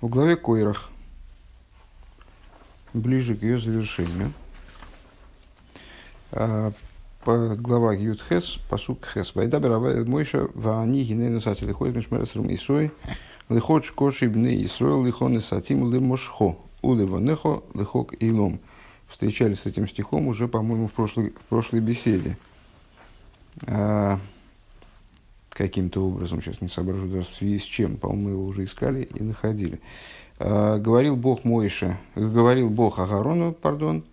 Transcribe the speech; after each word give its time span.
В 0.00 0.08
главе 0.08 0.36
Койрах, 0.36 0.90
ближе 2.94 3.34
к 3.34 3.42
ее 3.42 3.58
завершению, 3.58 4.32
а, 6.30 6.70
глава 7.24 7.94
Юд 7.94 8.22
Хес, 8.22 8.58
посук 8.70 9.04
Хес. 9.12 9.34
Вайда 9.34 9.58
Беравай 9.58 10.04
Мойша, 10.04 10.46
Ваани 10.54 11.02
Гинейну 11.02 11.40
Сати 11.40 11.64
Лихой 11.64 11.90
Мишмерес 11.90 12.36
Рум 12.36 12.54
Исой, 12.54 12.92
Лихот 13.48 13.84
Шкоши 13.84 14.28
Бне 14.28 14.64
Исрой, 14.64 15.04
Лихон 15.04 15.40
Сатим 15.42 15.92
Лимошхо, 15.92 16.56
Уливанехо, 16.80 17.64
Лихок 17.74 18.14
Илом. 18.22 18.60
Встречались 19.08 19.62
с 19.62 19.66
этим 19.66 19.88
стихом 19.88 20.28
уже, 20.28 20.46
по-моему, 20.46 20.86
в 20.86 20.92
прошлой, 20.92 21.30
в 21.30 21.48
прошлой 21.48 21.80
беседе. 21.80 22.38
Каким-то 25.58 26.06
образом, 26.06 26.40
сейчас 26.40 26.60
не 26.60 26.68
соображу 26.68 27.08
даже 27.08 27.26
в 27.26 27.34
связи 27.34 27.58
с 27.58 27.64
чем, 27.64 27.96
по-моему, 27.96 28.28
его 28.28 28.44
уже 28.44 28.64
искали 28.64 29.08
и 29.12 29.20
находили. 29.20 29.80
А, 30.38 30.78
говорил 30.78 31.16
Бог 31.16 31.42
Мойша, 31.42 31.98
говорил 32.14 32.70
Бог 32.70 33.00
Агарону, 33.00 33.52
пардон, 33.52 34.04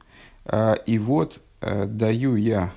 а, 0.43 0.73
и 0.73 0.97
вот 0.97 1.39
а, 1.61 1.85
даю 1.85 2.35
я, 2.35 2.73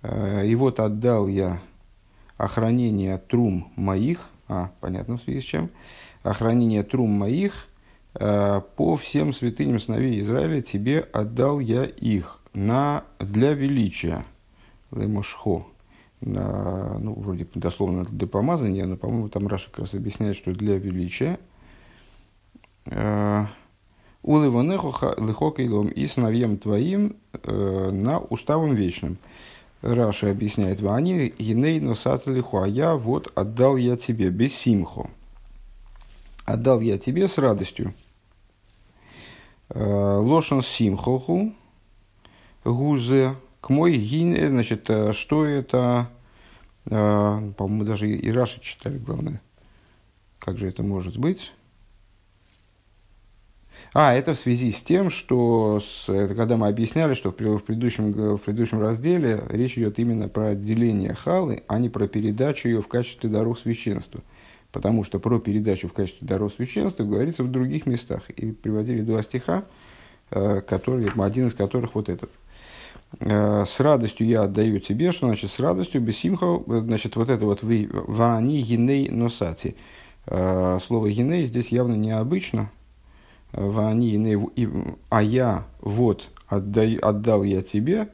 а, 0.00 0.42
и 0.42 0.54
вот 0.54 0.80
отдал 0.80 1.28
я 1.28 1.60
охранение 2.38 3.18
трум 3.18 3.70
моих, 3.76 4.30
а, 4.48 4.70
понятно, 4.80 5.18
в 5.18 5.22
связи 5.22 5.40
с 5.40 5.44
чем, 5.44 5.68
охранение 6.22 6.82
трум 6.82 7.10
моих 7.10 7.66
а, 8.14 8.62
по 8.62 8.96
всем 8.96 9.34
святыням 9.34 9.78
сыновей 9.78 10.20
Израиля 10.20 10.62
тебе 10.62 11.00
отдал 11.00 11.60
я 11.60 11.84
их 11.84 12.40
на, 12.54 13.04
для 13.18 13.52
величия, 13.52 14.24
למשחה, 14.90 15.66
ну, 16.24 17.14
вроде 17.14 17.46
дословно 17.54 18.04
для 18.04 18.26
помазания, 18.26 18.86
но, 18.86 18.96
по-моему, 18.96 19.28
там 19.28 19.46
Раши 19.48 19.70
как 19.70 19.80
раз 19.80 19.94
объясняет, 19.94 20.36
что 20.36 20.52
для 20.52 20.78
величия. 20.78 21.38
Э, 22.86 23.46
ולבניך 24.22 24.94
לחק 25.18 25.48
עולם 25.48 25.88
и 25.88 26.06
сыновьям 26.06 26.56
твоим 26.56 27.16
э, 27.32 27.90
на 27.90 28.20
уставом 28.20 28.74
вечным. 28.74 29.18
Раши 29.80 30.30
объясняет, 30.30 30.80
ואני 30.84 31.34
הנה 31.38 31.80
נתתי 31.80 32.21
לך, 32.21 32.62
а 32.62 32.68
я 32.68 32.94
вот 32.94 33.32
отдал 33.34 33.76
я 33.76 33.96
тебе 33.96 34.30
בשמחה. 34.30 35.10
Отдал 36.44 36.80
я 36.80 36.98
тебе 36.98 37.26
с 37.26 37.36
радостью. 37.36 37.94
Э, 39.70 40.18
לשון 40.18 40.62
שמחה 40.62 41.18
הוא 41.18 41.52
гузе 42.64 43.34
к 43.62 43.70
мой 43.70 43.96
гин, 43.96 44.36
значит, 44.50 44.90
э, 44.90 45.12
что 45.12 45.46
это, 45.46 46.10
э, 46.86 47.52
по-моему, 47.56 47.84
даже 47.84 48.10
и 48.10 48.30
Раши 48.32 48.60
читали, 48.60 48.98
главное. 48.98 49.40
Как 50.40 50.58
же 50.58 50.66
это 50.66 50.82
может 50.82 51.16
быть? 51.16 51.52
А, 53.94 54.14
это 54.14 54.34
в 54.34 54.38
связи 54.38 54.72
с 54.72 54.82
тем, 54.82 55.10
что 55.10 55.78
с, 55.78 56.08
это 56.08 56.34
когда 56.34 56.56
мы 56.56 56.66
объясняли, 56.66 57.14
что 57.14 57.30
в, 57.30 57.34
в, 57.38 57.60
предыдущем, 57.60 58.10
в 58.10 58.38
предыдущем 58.38 58.80
разделе 58.80 59.44
речь 59.48 59.78
идет 59.78 60.00
именно 60.00 60.28
про 60.28 60.48
отделение 60.48 61.14
халы, 61.14 61.62
а 61.68 61.78
не 61.78 61.88
про 61.88 62.08
передачу 62.08 62.68
ее 62.68 62.82
в 62.82 62.88
качестве 62.88 63.30
даров 63.30 63.60
священства. 63.60 64.22
Потому 64.72 65.04
что 65.04 65.20
про 65.20 65.38
передачу 65.38 65.86
в 65.86 65.92
качестве 65.92 66.26
даров 66.26 66.52
священства 66.54 67.04
говорится 67.04 67.44
в 67.44 67.50
других 67.50 67.86
местах. 67.86 68.28
И 68.30 68.50
приводили 68.50 69.02
два 69.02 69.22
стиха, 69.22 69.66
э, 70.30 70.62
которые, 70.62 71.12
один 71.16 71.46
из 71.46 71.54
которых 71.54 71.94
вот 71.94 72.08
этот. 72.08 72.30
Э, 73.20 73.64
с 73.66 73.80
радостью 73.80 74.26
я 74.26 74.42
отдаю 74.42 74.80
тебе, 74.80 75.12
что 75.12 75.26
значит 75.26 75.50
с 75.50 75.58
радостью, 75.58 76.00
без 76.00 76.16
симха, 76.16 76.62
значит 76.66 77.16
вот 77.16 77.30
это 77.30 77.44
вот 77.44 77.60
вани 77.62 78.62
гиней 78.62 79.08
носати. 79.08 79.76
Э, 80.26 80.78
слово 80.82 81.10
гиней 81.10 81.44
здесь 81.44 81.68
явно 81.68 81.94
необычно. 81.94 82.70
Вани 83.52 84.12
гиней, 84.12 84.38
а 85.10 85.22
я 85.22 85.66
вот 85.80 86.28
отдай, 86.48 86.96
отдал 86.96 87.42
я 87.42 87.60
тебе, 87.62 88.08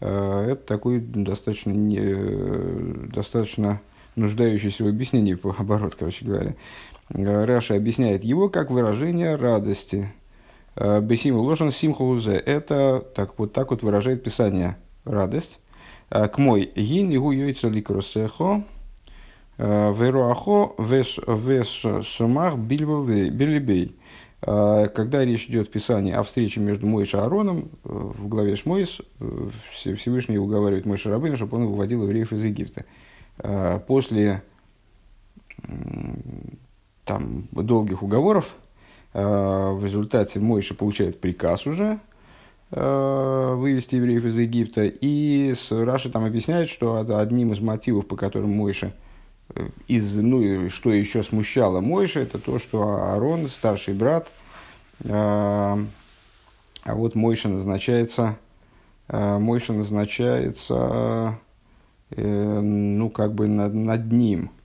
э, 0.00 0.46
это 0.50 0.66
такой 0.66 1.00
достаточно, 1.00 1.70
не, 1.70 3.08
достаточно 3.08 3.80
нуждающийся 4.16 4.84
в 4.84 4.88
объяснении 4.88 5.38
оборот, 5.58 5.94
короче 5.96 6.24
говоря. 6.24 6.54
Раша 7.12 7.74
объясняет 7.74 8.24
его 8.24 8.48
как 8.48 8.70
выражение 8.70 9.34
радости. 9.34 10.12
Э, 10.76 11.00
Бесиму 11.00 11.40
ложен 11.40 11.72
симхузе. 11.72 12.32
Это 12.32 13.04
так 13.14 13.38
вот, 13.38 13.52
так 13.52 13.70
вот 13.70 13.82
выражает 13.82 14.22
Писание 14.22 14.76
радость. 15.04 15.60
Э, 16.10 16.28
к 16.28 16.38
мой 16.38 16.70
гин 16.74 17.14
игу 17.14 17.32
йойца 17.32 17.68
ликросехо. 17.68 18.62
Э, 19.58 19.92
Веруахо 19.96 20.74
вес 20.78 22.06
сумах 22.06 22.56
билибей. 22.56 23.96
Когда 24.42 25.22
речь 25.22 25.50
идет 25.50 25.68
в 25.68 25.70
Писании 25.70 26.14
о 26.14 26.22
встрече 26.22 26.60
между 26.60 26.86
Мойш 26.86 27.12
и 27.12 27.18
Аароном, 27.18 27.68
в 27.84 28.26
главе 28.26 28.56
Шмойс 28.56 29.02
Всевышний 29.70 30.38
уговаривает 30.38 30.86
Мойша 30.86 31.10
Рабына, 31.10 31.36
чтобы 31.36 31.58
он 31.58 31.66
выводил 31.66 32.04
евреев 32.04 32.32
из 32.32 32.42
Египта. 32.42 32.86
После 33.86 34.42
там, 37.04 37.48
долгих 37.52 38.02
уговоров 38.02 38.54
в 39.12 39.80
результате 39.82 40.38
Мойша 40.40 40.74
получает 40.74 41.20
приказ 41.20 41.66
уже 41.66 41.98
э, 42.70 43.54
вывести 43.56 43.96
евреев 43.96 44.24
из 44.24 44.36
Египта. 44.36 44.84
И 44.84 45.52
Раши 45.70 46.10
там 46.10 46.24
объясняет, 46.24 46.68
что 46.68 47.04
одним 47.18 47.52
из 47.52 47.60
мотивов, 47.60 48.06
по 48.06 48.16
которым 48.16 48.50
Мойша 48.50 48.92
э, 49.54 49.68
из, 49.88 50.16
ну, 50.18 50.70
что 50.70 50.92
еще 50.92 51.22
смущало 51.22 51.80
Мойша, 51.80 52.20
это 52.20 52.38
то, 52.38 52.58
что 52.58 52.82
Аарон, 52.82 53.48
старший 53.48 53.94
брат, 53.94 54.28
а 55.02 55.76
вот 56.84 57.14
Мойша 57.14 57.48
назначается, 57.48 58.36
Мойша 59.08 59.72
назначается, 59.72 61.38
ну, 62.10 63.08
как 63.08 63.34
бы 63.34 63.48
над, 63.48 63.72
над 63.72 64.12
ним– 64.12 64.50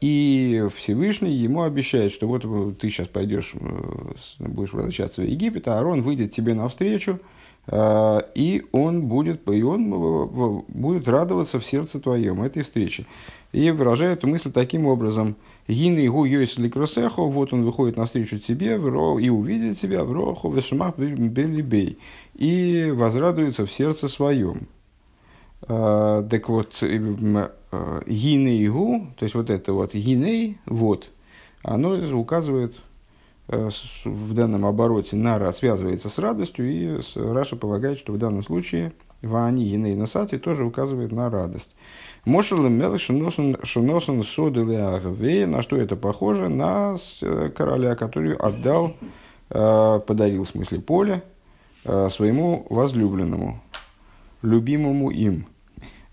и 0.00 0.68
Всевышний 0.76 1.32
ему 1.32 1.62
обещает, 1.62 2.12
что 2.12 2.28
вот 2.28 2.42
ты 2.78 2.90
сейчас 2.90 3.08
пойдешь, 3.08 3.52
э, 3.54 4.12
будешь 4.38 4.72
возвращаться 4.72 5.22
в 5.22 5.24
Египет, 5.24 5.66
а 5.66 5.78
Аарон 5.78 6.02
выйдет 6.02 6.32
тебе 6.32 6.54
навстречу, 6.54 7.18
а, 7.66 8.24
и 8.34 8.64
он 8.72 9.06
будет, 9.06 9.48
и 9.48 9.62
он 9.62 9.92
э, 9.92 10.62
будет 10.68 11.08
радоваться 11.08 11.58
в 11.58 11.66
сердце 11.66 12.00
твоем 12.00 12.42
этой 12.42 12.62
встрече. 12.62 13.06
И 13.52 13.70
выражает 13.70 14.18
эту 14.18 14.28
мысль 14.28 14.50
таким 14.50 14.86
образом. 14.86 15.36
Гины 15.68 16.08
гу 16.08 16.24
йойс 16.24 16.56
ликросехо, 16.58 17.28
вот 17.28 17.52
он 17.52 17.64
выходит 17.64 17.96
навстречу 17.96 18.38
тебе 18.38 18.74
и 18.74 19.28
увидит 19.28 19.78
тебя 19.78 20.04
в 20.04 20.12
роху, 20.12 20.48
в 20.48 20.60
шумах 20.60 20.98
белибей, 20.98 21.98
и 22.34 22.92
возрадуется 22.92 23.66
в 23.66 23.72
сердце 23.72 24.08
своем. 24.08 24.68
А, 25.68 26.22
так 26.28 26.48
вот, 26.48 26.82
гиней 28.06 28.68
гу, 28.68 29.06
то 29.16 29.24
есть 29.24 29.34
вот 29.34 29.50
это 29.50 29.72
вот 29.72 29.94
гиней, 29.94 30.58
вот, 30.66 31.08
оно 31.62 31.94
указывает 32.16 32.74
э, 33.48 33.70
в 34.04 34.34
данном 34.34 34.66
обороте 34.66 35.16
на 35.16 35.52
связывается 35.52 36.08
с 36.08 36.18
радостью, 36.18 36.70
и 36.70 37.00
Раша 37.16 37.56
полагает, 37.56 37.98
что 37.98 38.12
в 38.12 38.18
данном 38.18 38.42
случае 38.42 38.92
Ваани 39.22 39.64
Гиней 39.64 39.94
Насати 39.94 40.38
тоже 40.38 40.64
указывает 40.64 41.12
на 41.12 41.30
радость. 41.30 41.76
Мошел 42.24 42.66
мел 42.68 42.98
шиносан 42.98 44.24
соды 44.24 44.64
на 45.46 45.62
что 45.62 45.76
это 45.76 45.94
похоже? 45.94 46.48
На 46.48 46.96
э, 47.22 47.50
короля, 47.56 47.94
который 47.94 48.34
отдал, 48.34 48.94
э, 49.50 50.00
подарил 50.06 50.44
в 50.44 50.48
смысле 50.48 50.80
поле 50.80 51.22
своему 51.84 52.64
возлюбленному, 52.70 53.60
любимому 54.42 55.10
им– 55.10 55.46
Э, 55.51 55.51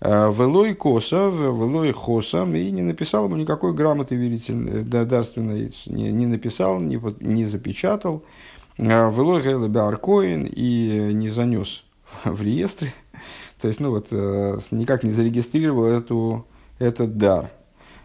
Велой 0.00 0.74
коса, 0.74 1.28
велой 1.28 1.92
хоса, 1.92 2.44
и 2.44 2.70
не 2.70 2.80
написал 2.80 3.26
ему 3.26 3.36
никакой 3.36 3.74
грамоты 3.74 4.14
верительной, 4.14 4.82
дарственной, 4.82 5.74
не, 5.86 6.10
не 6.10 6.26
написал, 6.26 6.80
не, 6.80 6.98
не 7.20 7.44
запечатал. 7.44 8.24
Э, 8.78 9.10
велой 9.10 9.42
аркоин 9.78 10.46
и 10.46 11.12
не 11.12 11.28
занес 11.28 11.84
в 12.24 12.40
реестре, 12.40 12.94
то 13.60 13.68
есть, 13.68 13.78
ну 13.80 13.90
вот, 13.90 14.06
э, 14.10 14.58
никак 14.70 15.04
не 15.04 15.10
зарегистрировал 15.10 15.84
эту, 15.84 16.46
этот 16.78 17.18
дар. 17.18 17.50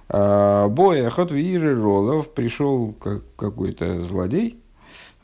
Боя 0.08 1.10
ход 1.10 1.32
Виры 1.32 1.82
Ролов 1.82 2.32
пришел 2.32 2.94
какой-то 3.36 4.04
злодей 4.04 4.60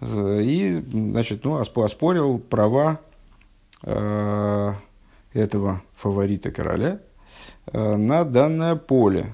и, 0.01 0.83
значит, 0.91 1.43
ну, 1.43 1.57
оспорил 1.57 2.39
права 2.39 2.99
этого 5.33 5.81
фаворита 5.95 6.51
короля 6.51 6.99
э, 7.67 7.95
на 7.95 8.23
данное 8.23 8.75
поле. 8.75 9.33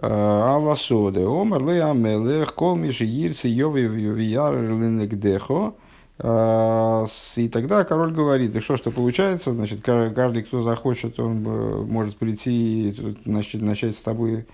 Э, 0.00 0.06
Алласоде, 0.06 1.24
омар 1.24 1.62
ле 1.62 1.82
амелех, 1.82 2.54
кол 2.54 2.76
миши 2.76 3.04
йирцы 3.04 3.48
йови 3.48 3.82
вияр 3.82 4.54
ленегдехо. 4.54 5.74
Э, 6.18 7.06
и 7.36 7.48
тогда 7.48 7.84
король 7.84 8.12
говорит, 8.12 8.54
и 8.54 8.60
что, 8.60 8.76
что 8.76 8.90
получается, 8.90 9.52
значит, 9.52 9.82
каждый, 9.82 10.42
кто 10.42 10.62
захочет, 10.62 11.18
он 11.18 11.42
может 11.88 12.16
прийти 12.16 12.88
и 12.88 13.16
значит, 13.24 13.62
начать 13.62 13.96
с 13.96 14.02
тобой 14.02 14.46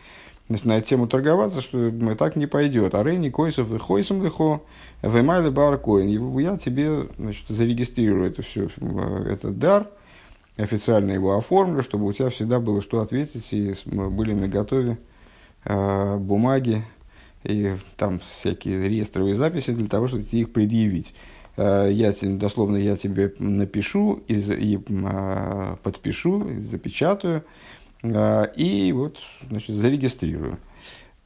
на 0.49 0.81
тему 0.81 1.07
торговаться, 1.07 1.61
что 1.63 1.91
так 2.17 2.37
не 2.37 2.47
пойдет. 2.47 2.95
А 2.95 3.03
Рейни 3.03 3.31
Койсов 3.31 3.73
и 3.73 3.79
Хойсом 3.79 4.23
лихо, 4.23 4.61
Веймайлы 5.03 5.51
Баркоин. 5.51 6.39
Я 6.39 6.59
тебе 6.59 7.09
значит, 7.19 7.49
зарегистрирую 7.49 8.31
это 8.31 8.43
все, 8.43 8.69
этот 9.27 9.59
дар, 9.59 9.89
официально 10.57 11.13
его 11.13 11.37
оформлю, 11.37 11.83
чтобы 11.83 12.07
у 12.07 12.13
тебя 12.13 12.31
всегда 12.31 12.61
было 12.61 12.83
что 12.83 13.01
ответить, 13.01 13.53
и 13.53 13.75
были 13.87 14.35
на 14.35 14.49
готове 14.49 14.99
э, 15.65 16.17
бумаги 16.17 16.85
и 17.45 17.77
там 17.97 18.21
всякие 18.21 18.89
реестровые 18.89 19.35
записи 19.35 19.73
для 19.73 19.87
того, 19.87 20.09
чтобы 20.09 20.25
тебе 20.25 20.43
их 20.43 20.53
предъявить. 20.53 21.15
Э, 21.57 21.89
я, 21.91 22.13
дословно, 22.21 22.77
я 22.77 22.97
тебе 22.97 23.33
напишу 23.39 24.23
и, 24.29 24.35
и 24.35 24.79
э, 24.89 25.77
подпишу, 25.83 26.49
и 26.49 26.61
запечатаю, 26.61 27.45
э, 28.03 28.47
и 28.57 28.93
вот, 28.93 29.19
значит, 29.49 29.75
зарегистрирую. 29.77 30.59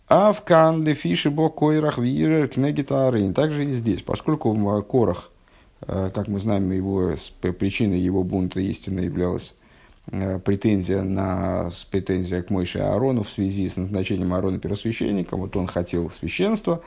А 0.08 0.32
в 0.32 0.42
Канле, 0.42 0.94
Фишибо, 0.94 1.50
Койрах, 1.50 1.98
Вирер, 1.98 2.48
Кнегитарин. 2.48 3.34
Также 3.34 3.66
и 3.66 3.72
здесь, 3.72 4.00
поскольку 4.00 4.52
в 4.52 4.82
Корах, 4.82 5.30
как 5.86 6.28
мы 6.28 6.40
знаем, 6.40 6.70
его, 6.70 7.14
причиной 7.40 8.00
его 8.00 8.24
бунта 8.24 8.60
истинно 8.60 9.00
являлась 9.00 9.54
претензия 10.44 11.02
на 11.02 11.70
претензия 11.90 12.42
к 12.42 12.50
Мойше 12.50 12.78
Аарону 12.78 13.22
в 13.22 13.28
связи 13.28 13.68
с 13.68 13.76
назначением 13.76 14.32
Аарона 14.32 14.58
первосвященником. 14.58 15.40
Вот 15.40 15.54
он 15.56 15.66
хотел 15.66 16.10
священства, 16.10 16.82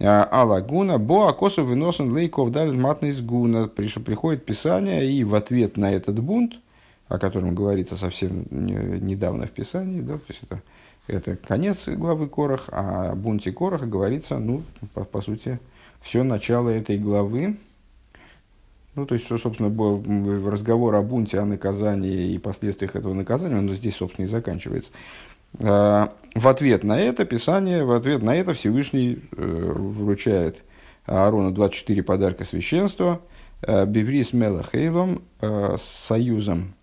а 0.00 0.44
лагуна, 0.44 0.98
бо 0.98 1.28
акосов 1.28 1.66
выносен 1.66 2.16
лейков 2.16 2.50
далит 2.50 2.74
матный 2.74 3.12
гуна. 3.20 3.68
Приходит 3.68 4.44
Писание, 4.44 5.08
и 5.10 5.22
в 5.24 5.34
ответ 5.34 5.76
на 5.76 5.92
этот 5.92 6.18
бунт, 6.20 6.54
о 7.08 7.18
котором 7.18 7.54
говорится 7.54 7.96
совсем 7.96 8.46
недавно 8.50 9.46
в 9.46 9.50
Писании, 9.50 10.00
да, 10.00 10.14
то 10.14 10.24
есть 10.28 10.40
это, 10.42 10.62
это 11.06 11.36
конец 11.36 11.86
главы 11.86 12.28
Корах, 12.28 12.70
а 12.72 13.12
о 13.12 13.14
бунте 13.14 13.52
Кораха 13.52 13.86
говорится, 13.86 14.38
ну, 14.38 14.62
по, 14.94 15.04
по 15.04 15.20
сути, 15.20 15.60
все 16.00 16.22
начало 16.22 16.70
этой 16.70 16.98
главы. 16.98 17.58
Ну, 18.96 19.06
то 19.06 19.14
есть, 19.14 19.26
собственно, 19.26 19.70
разговор 20.48 20.94
о 20.94 21.02
бунте, 21.02 21.38
о 21.38 21.44
наказании 21.44 22.32
и 22.32 22.38
последствиях 22.38 22.94
этого 22.94 23.12
наказания, 23.12 23.56
он 23.56 23.74
здесь, 23.74 23.96
собственно, 23.96 24.26
и 24.26 24.28
заканчивается. 24.28 24.92
А, 25.60 26.12
в 26.34 26.48
ответ 26.48 26.84
на 26.84 27.00
это 27.00 27.24
Писание, 27.24 27.84
в 27.84 27.92
ответ 27.92 28.22
на 28.22 28.36
это 28.36 28.54
Всевышний 28.54 29.18
э, 29.36 29.72
вручает 29.74 30.62
Аарону 31.06 31.52
24 31.52 32.02
подарка 32.02 32.44
священства, 32.44 33.20
э, 33.62 33.84
Беврис 33.86 34.32
Мелахейлом, 34.32 35.22
э, 35.40 35.76
с 35.78 35.82
союзом, 35.82 36.74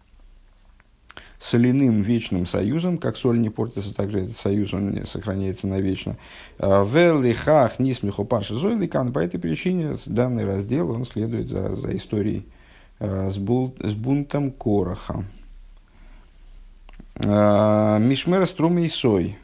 соляным 1.42 2.04
вечным 2.04 2.46
союзом, 2.46 2.98
как 3.00 3.18
соль 3.18 3.40
не 3.40 3.50
портится, 3.50 3.96
также 3.96 4.26
этот 4.26 4.38
союз 4.38 4.74
он 4.74 5.06
сохраняется 5.06 5.68
навечно. 5.68 6.16
Велихах 6.60 7.80
нисмиху 7.80 8.26
парши 8.26 8.54
зойликан, 8.54 9.12
по 9.12 9.20
этой 9.20 9.40
причине 9.40 9.98
данный 10.06 10.46
раздел 10.46 10.92
он 10.92 11.06
следует 11.06 11.50
за, 11.50 11.76
за 11.76 11.96
историей 11.96 12.46
с, 13.00 13.38
бул, 13.38 13.76
с 13.80 13.94
бунтом 13.96 14.52
Короха. 14.52 15.26
А, 17.26 17.98
Мишмер 18.00 18.46
Струм 18.48 18.80
и 18.80 18.88
Сой. 18.88 19.38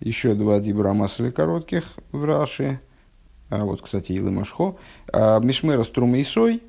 Еще 0.00 0.34
два 0.34 0.60
дибра 0.60 0.92
масли 0.92 1.30
коротких 1.30 1.84
в 2.12 2.24
Раши. 2.24 2.80
А 3.50 3.64
вот, 3.64 3.82
кстати, 3.82 4.12
Илы 4.12 4.30
Машхо. 4.30 4.76
А, 5.12 5.40
Мишмер 5.40 5.84
Струм 5.84 6.14
и 6.16 6.24
Сой. 6.24 6.62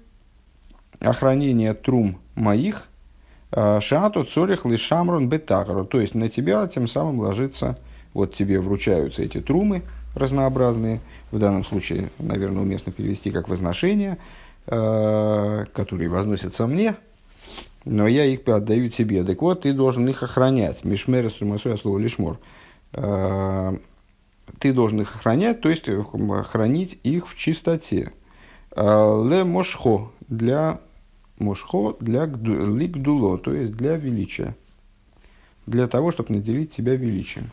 Охранение 1.00 1.74
трум 1.74 2.20
моих. 2.36 2.88
Шату 3.52 4.24
цорих 4.24 4.66
лишамрон 4.66 5.30
бетагру. 5.30 5.86
То 5.86 6.02
есть 6.02 6.16
на 6.16 6.30
тебя 6.30 6.68
тем 6.68 6.88
самым 6.88 7.20
ложится, 7.20 7.78
вот 8.14 8.34
тебе 8.34 8.60
вручаются 8.60 9.24
эти 9.24 9.40
трумы 9.40 9.84
разнообразные. 10.14 11.00
В 11.32 11.40
данном 11.40 11.64
случае, 11.64 12.10
наверное, 12.20 12.64
уместно 12.64 12.92
перевести 12.92 13.32
как 13.32 13.48
возношение, 13.48 14.18
которые 14.66 16.10
возносятся 16.10 16.68
мне, 16.68 16.96
но 17.86 18.08
я 18.08 18.26
их 18.26 18.48
отдаю 18.48 18.90
тебе. 18.90 19.24
Так 19.24 19.42
вот, 19.42 19.62
ты 19.62 19.74
должен 19.74 20.08
их 20.10 20.24
охранять. 20.24 20.84
Мишмер 20.84 21.30
струмасой, 21.30 21.78
слово 21.78 22.00
лишмор. 22.00 22.40
А, 22.94 23.78
ты 24.60 24.74
должен 24.74 25.02
их 25.02 25.16
охранять, 25.16 25.62
то 25.62 25.70
есть 25.70 25.88
э, 25.88 26.04
хранить 26.44 27.00
их 27.04 27.28
в 27.28 27.38
чистоте. 27.38 28.12
А, 28.72 29.24
ле 29.24 29.44
мошхо 29.44 30.12
для 30.28 30.80
мошхо 31.38 31.98
для 32.00 32.26
ликдуло, 32.26 33.38
то 33.38 33.54
есть 33.54 33.74
для 33.74 33.98
величия. 33.98 34.56
Для 35.66 35.88
того, 35.88 36.12
чтобы 36.12 36.34
наделить 36.34 36.72
тебя 36.72 36.96
величием. 36.96 37.50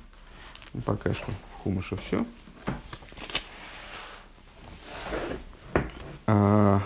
Ну, 0.75 0.83
пока 0.83 1.13
что 1.15 1.31
в 1.31 1.63
хумыше 1.63 1.97
все. 1.97 2.25
А, 6.27 6.81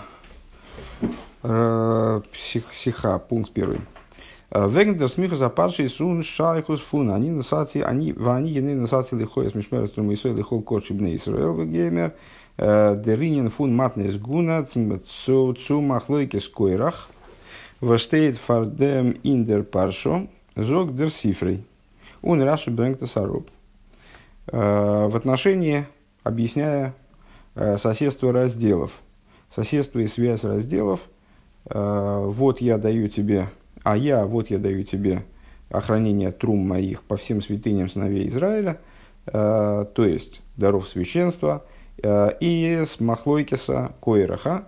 Сиха, 2.73 3.19
пункт 3.19 3.51
первый. 3.51 3.81
Вегндер 4.49 5.09
смеху 5.09 5.35
за 5.35 5.49
парши 5.49 5.89
сун 5.89 6.23
шайхус 6.23 6.81
фун. 6.81 7.11
Они 7.11 7.29
насати, 7.29 7.79
они, 7.79 8.13
вани 8.13 8.49
ены 8.49 8.75
насати 8.75 9.15
лихой, 9.15 9.49
смешмер 9.49 9.87
струм 9.87 10.13
исой 10.13 10.33
лихол 10.33 10.61
корчи 10.61 10.93
бне 10.93 11.15
Исраэл 11.15 11.53
вегеймер. 11.53 12.13
Деринин 12.57 13.49
фун 13.49 13.75
матнес 13.75 14.17
гуна 14.17 14.65
цу 14.65 15.81
махлойке 15.81 16.39
скойрах. 16.39 17.09
Ваштейт 17.81 18.37
фардем 18.37 19.15
индер 19.23 19.63
паршо. 19.63 20.27
Зог 20.55 20.95
дер 20.95 21.11
сифрей. 21.11 21.63
Он 22.21 22.41
раши 22.41 22.71
бэнгта 22.71 23.05
саруб. 23.05 23.49
В 24.47 25.15
отношении, 25.15 25.85
объясняя 26.23 26.95
соседство 27.55 28.31
разделов. 28.31 28.91
Соседство 29.53 29.99
и 29.99 30.07
связь 30.07 30.43
разделов– 30.43 31.01
Э, 31.69 32.23
вот 32.25 32.61
я 32.61 32.77
даю 32.77 33.09
тебе, 33.09 33.49
а 33.83 33.97
я, 33.97 34.25
вот 34.25 34.49
я 34.49 34.57
даю 34.57 34.83
тебе 34.83 35.23
охранение 35.69 36.31
трум 36.31 36.67
моих 36.67 37.03
по 37.03 37.17
всем 37.17 37.41
святыням 37.41 37.89
сыновей 37.89 38.29
Израиля, 38.29 38.79
э, 39.25 39.85
то 39.93 40.05
есть 40.05 40.41
даров 40.55 40.87
священства, 40.87 41.65
э, 41.65 41.76
и 42.03 42.83
с 42.87 42.99
Махлойкиса 42.99 43.91
Койраха, 43.99 44.67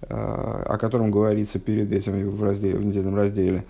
о 0.00 0.76
котором 0.78 1.10
говорится 1.10 1.58
перед 1.58 1.92
этим 1.92 2.30
в, 2.30 2.42
разделе, 2.42 2.78
в 2.78 2.84
недельном 2.84 3.16
разделе, 3.16 3.64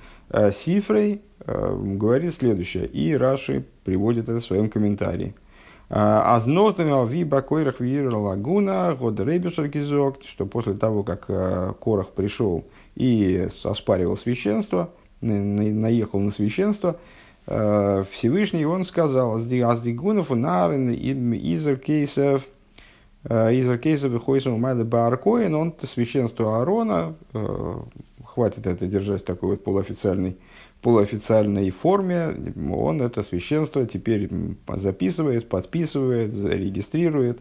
Сифрей 0.53 1.23
говорит 1.47 2.35
следующее, 2.35 2.87
и 2.87 3.15
Раши 3.15 3.65
приводит 3.85 4.29
это 4.29 4.41
в 4.41 4.45
своем 4.45 4.71
комментарии– 4.71 5.35
Азнотами 5.91 6.93
ви 7.07 7.25
бакойрах 7.25 7.81
вир 7.81 8.15
лагуна, 8.15 8.95
год 8.95 9.21
рейбешер 9.21 9.71
что 10.27 10.45
после 10.45 10.75
того, 10.75 11.03
как 11.03 11.25
э, 11.29 11.73
Корах 11.81 12.11
пришел 12.11 12.65
и 12.95 13.49
оспаривал 13.65 14.19
священство, 14.19 14.91
наехал 15.23 16.21
на 16.21 16.31
священство, 16.31 16.99
э, 17.47 18.05
Всевышний 18.11 18.67
он 18.67 18.85
сказал, 18.85 19.37
аздигунов 19.37 20.31
унарен 20.31 20.91
изер 20.91 21.79
кейсов, 21.79 22.43
э, 23.29 23.55
изер 23.55 23.79
кейсов 23.79 24.15
и 24.15 24.19
хойсом 24.19 24.61
майда 24.61 24.85
бааркоин, 24.85 25.55
он 25.55 25.75
священство 25.83 26.59
Аарона, 26.59 27.15
хватит 28.25 28.67
это 28.67 28.87
держать 28.87 29.25
такой 29.25 29.51
вот 29.51 29.65
полуофициальный 29.65 30.37
полуофициальной 30.83 31.71
форме, 31.71 32.37
он 32.71 33.03
это 33.03 33.23
священство 33.23 33.85
теперь 33.87 34.31
записывает, 34.75 35.49
подписывает, 35.49 36.33
зарегистрирует. 36.33 37.41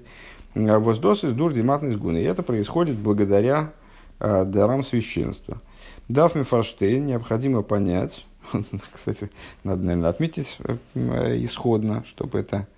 Воздос 0.55 1.23
из 1.23 1.33
дур 1.33 1.53
диматный 1.53 1.91
сгуны. 1.91 2.17
И 2.17 2.23
это 2.23 2.41
происходит 2.41 2.95
благодаря 2.95 3.73
э, 4.19 4.43
дарам 4.45 4.81
священства. 4.81 5.61
Дав 6.07 6.33
Мифаштейн 6.33 7.05
необходимо 7.05 7.61
понять, 7.61 8.25
кстати, 8.91 9.29
надо, 9.63 9.83
наверное, 9.83 10.09
отметить 10.09 10.57
э, 10.95 11.37
исходно, 11.43 12.03
чтобы 12.07 12.39
это 12.39 12.57
э, 12.57 12.76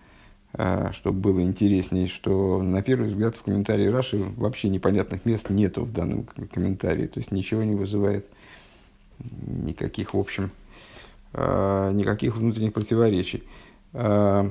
чтобы 0.54 1.20
было 1.20 1.42
интереснее, 1.42 2.08
что 2.08 2.62
на 2.64 2.82
первый 2.82 3.10
взгляд 3.10 3.36
в 3.36 3.44
комментарии 3.44 3.86
Раши 3.86 4.18
вообще 4.18 4.70
непонятных 4.70 5.24
мест 5.24 5.50
нету 5.50 5.84
в 5.84 5.94
данном 5.94 6.24
комментарии, 6.52 7.06
то 7.06 7.20
есть 7.20 7.32
ничего 7.32 7.64
не 7.64 7.76
вызывает 7.76 8.26
никаких, 9.48 10.14
в 10.14 10.20
общем, 10.20 10.52
э, 11.34 11.92
никаких 11.94 12.38
внутренних 12.38 12.74
противоречий. 12.74 13.44
Э, 13.94 14.50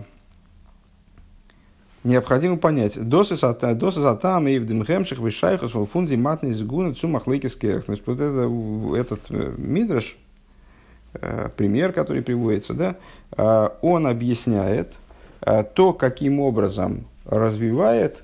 необходимо 2.05 2.57
понять, 2.59 2.99
досы 3.09 3.37
сатам 3.37 4.49
и 4.49 4.59
в 4.59 4.67
дымхемших 4.67 5.19
вышайхус 5.19 5.75
в 5.75 5.85
фунде 5.87 6.17
матный 6.17 6.53
сгуна 6.53 6.95
цумах 6.95 7.27
лейкис 7.27 7.57
Значит, 7.85 8.07
вот 8.07 8.21
это, 8.21 8.51
этот 8.97 9.21
э, 9.31 9.55
мидраш, 9.57 10.17
пример, 11.57 11.93
который 11.95 12.23
приводится, 12.23 12.75
да, 12.75 13.73
он 13.81 14.07
объясняет 14.07 14.95
то, 15.41 15.93
каким 15.93 16.41
образом 16.41 17.05
развивает 17.25 18.23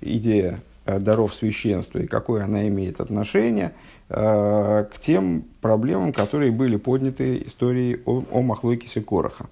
идея 0.00 0.58
даров 0.86 1.34
священства 1.34 1.98
и 1.98 2.06
какое 2.06 2.44
она 2.44 2.68
имеет 2.68 3.00
отношение– 3.00 3.72
Э, 4.10 4.86
к 4.90 4.98
тем 5.00 5.44
проблемам, 5.60 6.14
которые 6.14 6.50
были 6.50 6.76
подняты 6.76 7.42
историей 7.44 8.00
о, 8.06 8.24
о 8.30 8.40
Махлойкисе 8.40 9.02
Короха. 9.02 9.48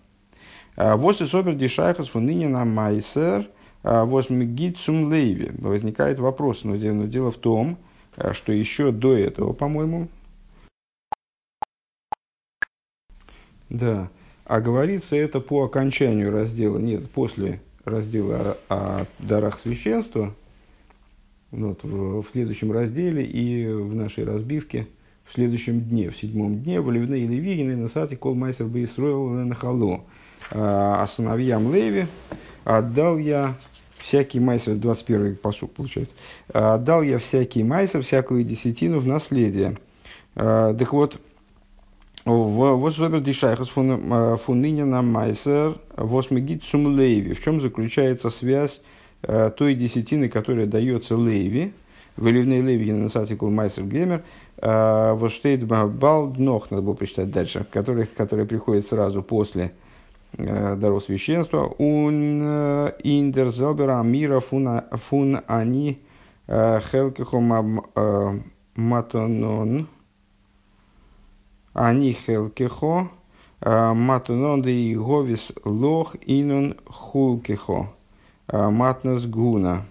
Вот 0.76 1.18
и 1.22 1.26
собер 1.26 1.54
дишайхас 1.54 2.08
фуныни 2.08 2.44
на 2.46 2.66
майсер, 2.66 3.48
вот 3.82 4.28
мигицум 4.28 5.10
лейви. 5.10 5.52
Возникает 5.56 6.18
вопрос, 6.18 6.64
но 6.64 6.76
дело 6.76 7.32
в 7.32 7.38
том, 7.38 7.78
что 8.32 8.52
еще 8.52 8.92
до 8.92 9.16
этого, 9.16 9.54
по-моему, 9.54 10.08
да, 13.70 14.10
а 14.46 14.60
говорится 14.60 15.16
это 15.16 15.40
по 15.40 15.64
окончанию 15.64 16.32
раздела, 16.32 16.78
нет, 16.78 17.10
после 17.10 17.60
раздела 17.84 18.58
о, 18.68 19.00
о 19.00 19.06
дарах 19.18 19.58
священства, 19.58 20.34
вот, 21.50 21.82
в, 21.84 22.22
в 22.22 22.30
следующем 22.30 22.72
разделе 22.72 23.24
и 23.24 23.66
в 23.68 23.94
нашей 23.94 24.24
разбивке 24.24 24.86
в 25.28 25.34
следующем 25.34 25.80
дне, 25.80 26.10
в 26.10 26.16
седьмом 26.16 26.60
дне, 26.60 26.80
вливны 26.80 27.20
и 27.20 27.26
левигины 27.26 27.76
на 27.76 27.88
сати 27.88 28.14
кол 28.14 28.34
майсер 28.34 28.66
бы 28.66 28.84
Исроил 28.84 29.28
на 29.28 29.54
халу. 29.54 30.04
А, 30.50 31.02
а 31.02 31.06
сыновьям 31.06 31.74
Леви 31.74 32.06
отдал 32.64 33.18
я 33.18 33.56
всякий 33.98 34.38
майсер, 34.38 34.74
21-й 34.74 35.34
посук 35.34 35.72
получается, 35.72 36.14
отдал 36.52 37.02
я 37.02 37.18
всякий 37.18 37.64
майсер, 37.64 38.02
всякую 38.02 38.44
десятину 38.44 39.00
в 39.00 39.06
наследие. 39.06 39.76
А, 40.36 40.72
так 40.74 40.92
вот, 40.92 41.20
вот 42.26 42.94
зобер 42.94 43.20
дишайхас 43.20 43.68
фунынина 43.68 45.02
майсер 45.02 45.78
восмегит 45.96 46.64
сум 46.64 46.86
лейви. 46.96 47.34
В 47.34 47.42
чем 47.42 47.60
заключается 47.60 48.30
связь 48.30 48.82
а, 49.22 49.50
той 49.50 49.74
десятины, 49.74 50.28
которая 50.28 50.66
дается 50.66 51.16
лейви, 51.16 51.72
в 52.16 52.26
Эливней 52.26 52.60
Леви 52.60 52.92
на 52.92 53.08
артикул 53.12 53.50
Майсер 53.50 53.84
Гемер, 53.84 54.22
Воштейт 54.60 55.64
Балднох, 55.66 56.70
надо 56.70 56.82
было 56.82 56.94
прочитать 56.94 57.30
дальше, 57.30 57.66
который, 57.70 58.06
который 58.06 58.46
приходит 58.46 58.86
сразу 58.86 59.22
после 59.22 59.72
Э, 60.38 60.76
даров 60.76 61.04
священства. 61.04 61.74
Un 61.78 62.92
индер 63.02 63.48
зелбера 63.48 64.02
мира 64.02 64.40
фун 64.40 65.40
они 65.46 65.98
э, 66.46 66.80
хелкихо 66.90 67.38
э, 67.94 68.38
матонон. 68.74 69.88
Они 71.78 72.12
хелкихо 72.12 73.10
матонон 73.60 74.62
да 74.62 74.70
и 74.70 74.94
говис 74.94 75.52
лох 75.64 76.16
инун 76.24 76.76
хулкихо. 76.86 77.92
Матнас 78.50 79.26
гуна. 79.26 79.84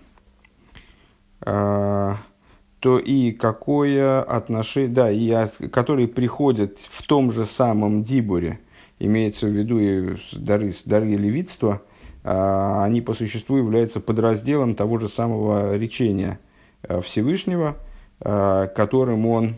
То 1.39 2.99
и 2.99 3.31
какое 3.31 4.21
отношение, 4.21 4.89
да, 4.89 5.11
и 5.11 5.69
который 5.69 6.07
приходит 6.07 6.79
в 6.79 7.03
том 7.03 7.31
же 7.31 7.45
самом 7.45 8.03
дибуре– 8.03 8.59
имеется 8.99 9.47
в 9.47 9.49
виду 9.49 9.79
и 9.79 10.17
дары, 10.33 10.73
дары 10.85 11.15
левитства, 11.15 11.81
а, 12.23 12.83
они 12.83 13.01
по 13.01 13.13
существу 13.13 13.57
являются 13.57 13.99
подразделом 13.99 14.75
того 14.75 14.97
же 14.99 15.07
самого 15.07 15.75
речения 15.75 16.39
а, 16.83 17.01
Всевышнего, 17.01 17.77
а, 18.19 18.67
которым 18.67 19.25
он, 19.25 19.55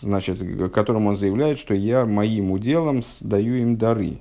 значит, 0.00 0.72
которым 0.72 1.06
он 1.06 1.16
заявляет, 1.16 1.58
что 1.58 1.74
я 1.74 2.04
моим 2.04 2.50
уделом 2.50 3.02
даю 3.20 3.54
им 3.54 3.76
дары. 3.76 4.20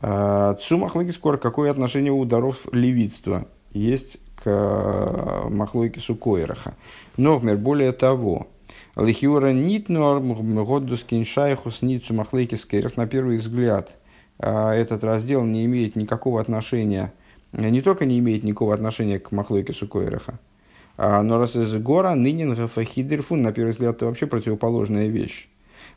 Цу 0.00 0.78
Махлоки 0.78 1.10
скоро 1.10 1.36
какое 1.36 1.70
отношение 1.70 2.12
у 2.12 2.24
даров 2.24 2.66
левитства 2.72 3.46
есть 3.72 4.18
к 4.36 5.46
Махлойке 5.48 6.00
Сукоираха. 6.00 6.74
Но, 7.16 7.38
более 7.38 7.92
того, 7.92 8.48
Лихиура 8.96 9.52
нит 9.52 9.88
норм 9.88 10.34
годдускин 10.64 11.24
шайхус 11.24 11.80
ницу 11.82 12.12
махлейкискеров. 12.12 12.96
На 12.96 13.06
первый 13.06 13.38
взгляд 13.38 13.90
а, 14.38 14.74
этот 14.74 15.02
раздел 15.02 15.44
не 15.44 15.64
имеет 15.64 15.96
никакого 15.96 16.40
отношения, 16.40 17.12
не 17.52 17.80
только 17.80 18.04
не 18.04 18.18
имеет 18.18 18.44
никакого 18.44 18.74
отношения 18.74 19.18
к 19.18 19.32
махлойке 19.32 19.72
сукоераха, 19.72 20.34
а, 20.34 20.51
но 20.96 21.38
раз 21.38 21.56
из 21.56 21.74
гора 21.76 22.14
нынен 22.14 22.54
гафахидерфун, 22.54 23.42
на 23.42 23.52
первый 23.52 23.70
взгляд, 23.70 23.96
это 23.96 24.06
вообще 24.06 24.26
противоположная 24.26 25.08
вещь. 25.08 25.48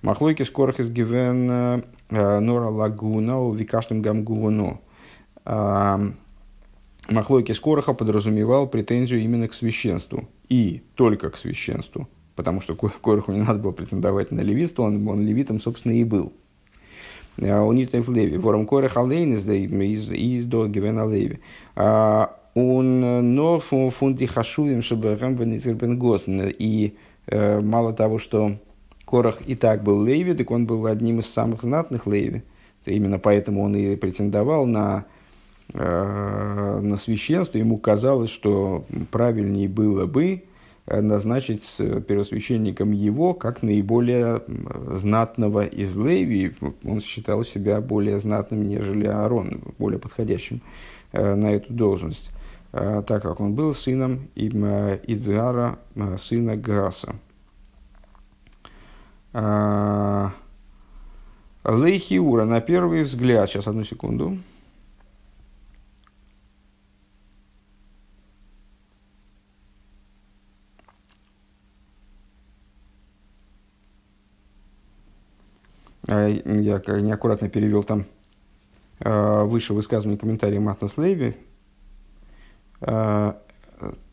Махлойки 0.02 0.44
скорых 0.44 0.80
из 0.80 0.90
гивен 0.90 1.50
а, 1.50 2.40
нора 2.40 2.70
лагуна 2.70 3.54
викашным 3.54 4.02
гамгуну. 4.02 4.82
Махлойки 7.08 7.52
скороха 7.52 7.94
подразумевал 7.94 8.68
претензию 8.68 9.22
именно 9.22 9.48
к 9.48 9.54
священству 9.54 10.28
и 10.50 10.82
только 10.96 11.30
к 11.30 11.38
священству 11.38 12.08
потому 12.36 12.62
что 12.62 12.76
Короху 12.76 13.32
не 13.32 13.40
надо 13.40 13.60
было 13.60 13.72
претендовать 13.72 14.32
на 14.32 14.42
левитство, 14.42 14.84
он, 14.84 15.08
он 15.08 15.26
левитом, 15.26 15.60
собственно, 15.60 15.94
и 15.94 16.04
был. 16.04 16.34
А, 17.42 17.64
у 17.64 17.72
Нитнев 17.74 18.08
Леви, 18.10 18.38
вором 18.38 18.68
Корех 18.68 18.98
Алейн 18.98 19.34
из 19.34 19.48
из 19.48 20.46
до 20.46 20.68
Гивена 20.68 21.08
Леви. 21.08 21.40
Он 22.56 23.36
но 23.36 23.60
фунти 23.60 24.26
хашувим, 24.26 24.82
чтобы 24.82 25.16
Рамбен 25.16 26.00
Госн. 26.00 26.42
И 26.48 26.96
э, 27.28 27.60
мало 27.60 27.94
того, 27.94 28.18
что 28.18 28.58
Корах 29.06 29.40
и 29.46 29.56
так 29.56 29.84
был 29.84 30.04
Леви, 30.04 30.34
так 30.34 30.50
он 30.50 30.66
был 30.66 30.86
одним 30.88 31.20
из 31.20 31.28
самых 31.28 31.62
знатных 31.62 32.08
Леви. 32.08 32.44
Именно 32.86 33.20
поэтому 33.20 33.64
он 33.64 33.76
и 33.76 33.96
претендовал 33.96 34.66
на, 34.66 35.06
э, 35.74 36.80
на 36.82 36.98
священство. 36.98 37.58
Ему 37.58 37.78
казалось, 37.78 38.30
что 38.30 38.86
правильнее 39.12 39.68
было 39.68 40.06
бы 40.06 40.44
Э, 40.88 41.02
назначить 41.02 41.64
первосвященником 41.78 42.92
его 42.92 43.34
как 43.34 43.64
наиболее 43.64 44.42
знатного 44.88 45.66
из 45.66 45.96
Леви. 45.96 46.54
Он 46.84 47.02
считал 47.02 47.44
себя 47.44 47.82
более 47.82 48.20
знатным, 48.20 48.68
нежели 48.68 49.08
Аарон, 49.08 49.62
более 49.80 50.00
подходящим 50.00 50.62
э, 51.12 51.34
на 51.34 51.54
эту 51.54 51.74
должность, 51.74 52.30
э, 52.30 52.36
так 52.76 53.22
как 53.22 53.40
он 53.40 53.54
был 53.56 53.74
сыном 53.74 54.28
Идзара, 54.36 55.80
сына 56.22 56.58
Граса. 56.58 57.16
Лейхиура 61.64 62.44
на 62.44 62.60
первый 62.60 63.04
взгляд, 63.04 63.50
сейчас 63.50 63.68
одну 63.68 63.86
секунду, 63.86 64.40
А, 76.08 76.28
я 76.28 76.80
неаккуратно 77.02 77.50
перевел 77.50 77.84
там 77.84 78.06
выше 79.00 79.74
высказывание 79.74 80.20
комментария 80.20 80.60
Матнас 80.60 80.98
Леви. 80.98 81.36
А, 82.88 83.38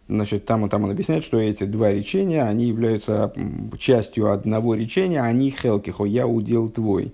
значит, 0.09 0.47
там, 0.47 0.69
там 0.69 0.85
он 0.85 0.91
объясняет, 0.91 1.25
что 1.25 1.39
эти 1.39 1.65
два 1.65 1.93
речения, 1.93 2.43
они 2.43 2.65
являются 2.65 3.33
частью 3.79 4.33
одного 4.33 4.75
речения, 4.75 5.21
они 5.21 5.51
хелкихо, 5.51 6.05
я 6.05 6.27
удел 6.27 6.69
твой. 6.69 7.13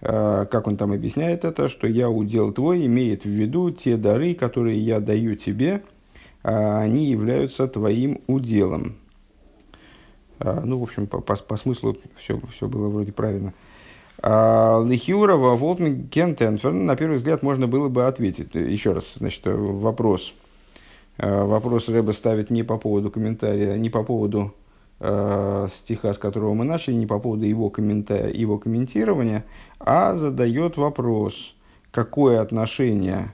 Как 0.00 0.66
он 0.66 0.76
там 0.76 0.92
объясняет 0.92 1.44
это, 1.44 1.68
что 1.68 1.86
я 1.86 2.10
удел 2.10 2.52
твой 2.52 2.86
имеет 2.86 3.24
в 3.24 3.28
виду 3.28 3.70
те 3.70 3.96
дары, 3.96 4.34
которые 4.34 4.78
я 4.80 4.98
даю 4.98 5.36
тебе, 5.36 5.82
они 6.42 7.06
являются 7.06 7.68
твоим 7.68 8.20
уделом. 8.26 8.96
Ну, 10.40 10.80
в 10.80 10.82
общем, 10.82 11.06
по, 11.06 11.20
по, 11.20 11.36
по 11.36 11.56
смыслу 11.56 11.96
все, 12.16 12.40
все 12.52 12.66
было 12.66 12.88
вроде 12.88 13.12
правильно. 13.12 13.54
А, 14.20 14.84
Лихиурова, 14.84 15.56
Волтмин, 15.56 16.08
Кентенферн, 16.08 16.84
на 16.84 16.96
первый 16.96 17.18
взгляд 17.18 17.44
можно 17.44 17.68
было 17.68 17.88
бы 17.88 18.06
ответить. 18.06 18.54
Еще 18.54 18.92
раз, 18.92 19.14
значит, 19.18 19.42
вопрос. 19.44 20.34
А, 21.22 21.44
вопрос 21.44 21.88
Рэба 21.88 22.10
ставит 22.10 22.50
не 22.50 22.62
по 22.62 22.76
поводу 22.76 23.10
комментария, 23.10 23.76
не 23.76 23.88
по 23.88 24.02
поводу 24.02 24.54
э, 25.00 25.68
стиха, 25.72 26.12
с 26.12 26.18
которого 26.18 26.52
мы 26.54 26.64
начали, 26.64 26.94
не 26.94 27.06
по 27.06 27.18
поводу 27.18 27.46
его, 27.46 27.70
комментария, 27.70 28.32
его 28.32 28.58
комментирования, 28.58 29.44
а 29.78 30.16
задает 30.16 30.76
вопрос, 30.76 31.54
какое 31.90 32.40
отношение 32.40 33.32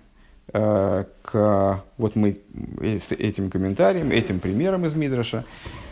э, 0.52 1.04
к 1.22 1.82
вот 1.96 2.14
мы 2.14 2.38
с 2.82 3.10
этим 3.10 3.50
комментарием, 3.50 4.10
этим 4.10 4.38
примером 4.38 4.84
из 4.84 4.94
Мидраша, 4.94 5.44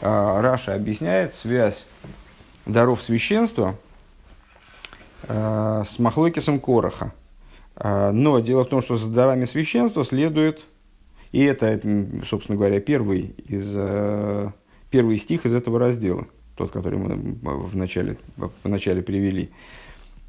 э, 0.02 0.40
Раша 0.40 0.74
объясняет 0.74 1.34
связь 1.34 1.86
даров 2.66 3.02
священства– 3.02 3.74
Э, 5.28 5.82
с 5.84 5.98
Махлокисом 5.98 6.60
Короха. 6.60 7.12
Э, 7.76 8.10
но 8.12 8.38
дело 8.40 8.64
в 8.64 8.68
том, 8.68 8.80
что 8.80 8.96
за 8.96 9.08
дарами 9.08 9.44
священства 9.44 10.04
следует, 10.04 10.64
и 11.36 11.42
это, 11.42 11.78
собственно 12.26 12.56
говоря, 12.56 12.80
первый, 12.80 13.34
из, 13.46 13.70
э, 13.74 14.50
первый 14.88 15.18
стих 15.18 15.44
из 15.44 15.52
этого 15.52 15.78
раздела, 15.78 16.26
тот, 16.54 16.70
который 16.70 16.98
мы 16.98 17.34
в 17.42 17.76
начале, 17.76 18.16
в 18.38 18.66
начале 18.66 19.02
привели. 19.02 19.50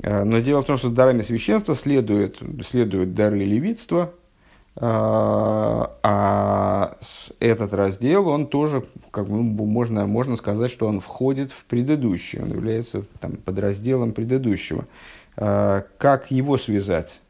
Но 0.04 0.40
дело 0.40 0.64
в 0.64 0.66
том, 0.66 0.76
что 0.76 0.90
дарами 0.90 1.22
священства 1.22 1.76
следуют, 1.76 2.42
следуют 2.68 3.14
дары 3.14 3.46
левитства, 3.46 4.12
а 4.76 5.88
этот 7.40 7.72
раздел, 7.72 8.28
он 8.28 8.48
тоже, 8.48 8.84
как 9.12 9.30
бы, 9.30 9.42
можно, 9.42 10.06
можно 10.08 10.36
сказать, 10.36 10.70
что 10.70 10.88
он 10.88 11.00
входит 11.00 11.54
в 11.54 11.64
предыдущий, 11.64 12.42
он 12.42 12.50
является 12.50 13.06
там, 13.22 13.38
подразделом 13.38 14.12
предыдущего. 14.12 14.86
Как 15.36 16.32
его 16.32 16.58
связать 16.58 17.22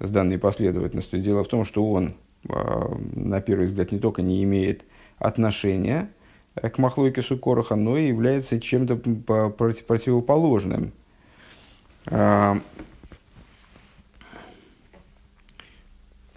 с 0.00 0.08
данной 0.08 0.38
последовательностью? 0.38 1.20
Дело 1.20 1.44
в 1.44 1.48
том, 1.48 1.66
что 1.66 1.92
он, 1.92 2.14
на 2.44 3.40
первый 3.40 3.66
взгляд, 3.66 3.92
не 3.92 3.98
только 3.98 4.22
не 4.22 4.42
имеет 4.44 4.84
отношения 5.18 6.10
к 6.54 6.78
Махлойкису 6.78 7.38
Короха, 7.38 7.76
но 7.76 7.96
и 7.96 8.08
является 8.08 8.60
чем-то 8.60 8.96
противоположным. 8.96 10.92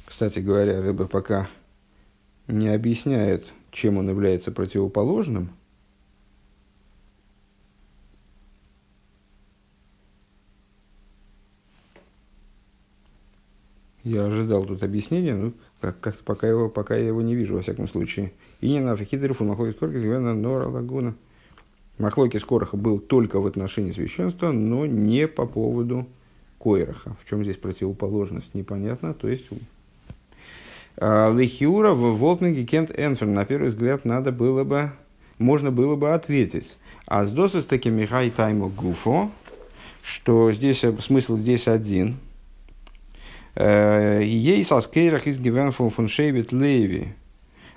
Кстати 0.05 0.39
говоря, 0.39 0.81
Рыба 0.81 1.08
пока 1.08 1.50
не 2.48 2.70
объясняет, 2.70 3.51
чем 3.72 3.98
он 3.98 4.10
является 4.10 4.51
противоположным. 4.51 5.51
Я 14.03 14.25
ожидал 14.25 14.65
тут 14.65 14.84
объяснения, 14.84 15.36
но 15.36 15.53
как, 15.81 16.00
как 16.00 16.15
пока, 16.17 16.47
его, 16.47 16.69
пока 16.69 16.95
я 16.95 17.07
его 17.07 17.21
не 17.21 17.35
вижу, 17.35 17.55
во 17.55 17.61
всяком 17.61 17.89
случае. 17.89 18.31
И 18.61 18.69
не 18.69 18.79
на 18.79 18.95
Фахидерфу, 18.95 19.43
Махлоки 19.43 19.75
Скорка, 19.75 20.00
Гвена 20.00 20.33
Нора 20.33 20.67
Лагуна. 20.67 21.15
Махлоки 21.97 22.38
Скороха 22.38 22.77
был 22.77 23.00
только 23.00 23.39
в 23.39 23.45
отношении 23.45 23.91
священства, 23.91 24.51
но 24.51 24.85
не 24.85 25.27
по 25.27 25.45
поводу 25.45 26.07
Койраха. 26.59 27.15
В 27.21 27.29
чем 27.29 27.43
здесь 27.43 27.57
противоположность, 27.57 28.53
непонятно. 28.53 29.13
То 29.13 29.27
есть 29.27 29.45
а, 30.97 31.33
Лехиура 31.33 31.91
в 31.91 32.17
Волтнеге 32.17 32.65
Кент 32.65 32.91
Энфер, 32.97 33.27
на 33.27 33.45
первый 33.45 33.69
взгляд, 33.69 34.05
надо 34.05 34.31
было 34.31 34.63
бы, 34.63 34.91
можно 35.38 35.71
было 35.71 35.95
бы 35.95 36.13
ответить. 36.13 36.77
А 37.05 37.25
с 37.25 37.31
досыс 37.31 37.65
таки 37.65 37.89
Михай 37.89 38.29
Тайму 38.29 38.69
Гуфо, 38.69 39.31
что 40.01 40.51
здесь 40.51 40.83
э, 40.83 40.95
смысл 41.01 41.38
здесь 41.38 41.67
один. 41.67 42.17
Э, 43.55 44.22
ей 44.24 44.63
со 44.63 44.81
скейрах 44.81 45.27
из 45.27 45.39
гивен 45.39 45.72
фун 45.72 46.08
шейвит 46.08 46.51
леви. 46.51 47.13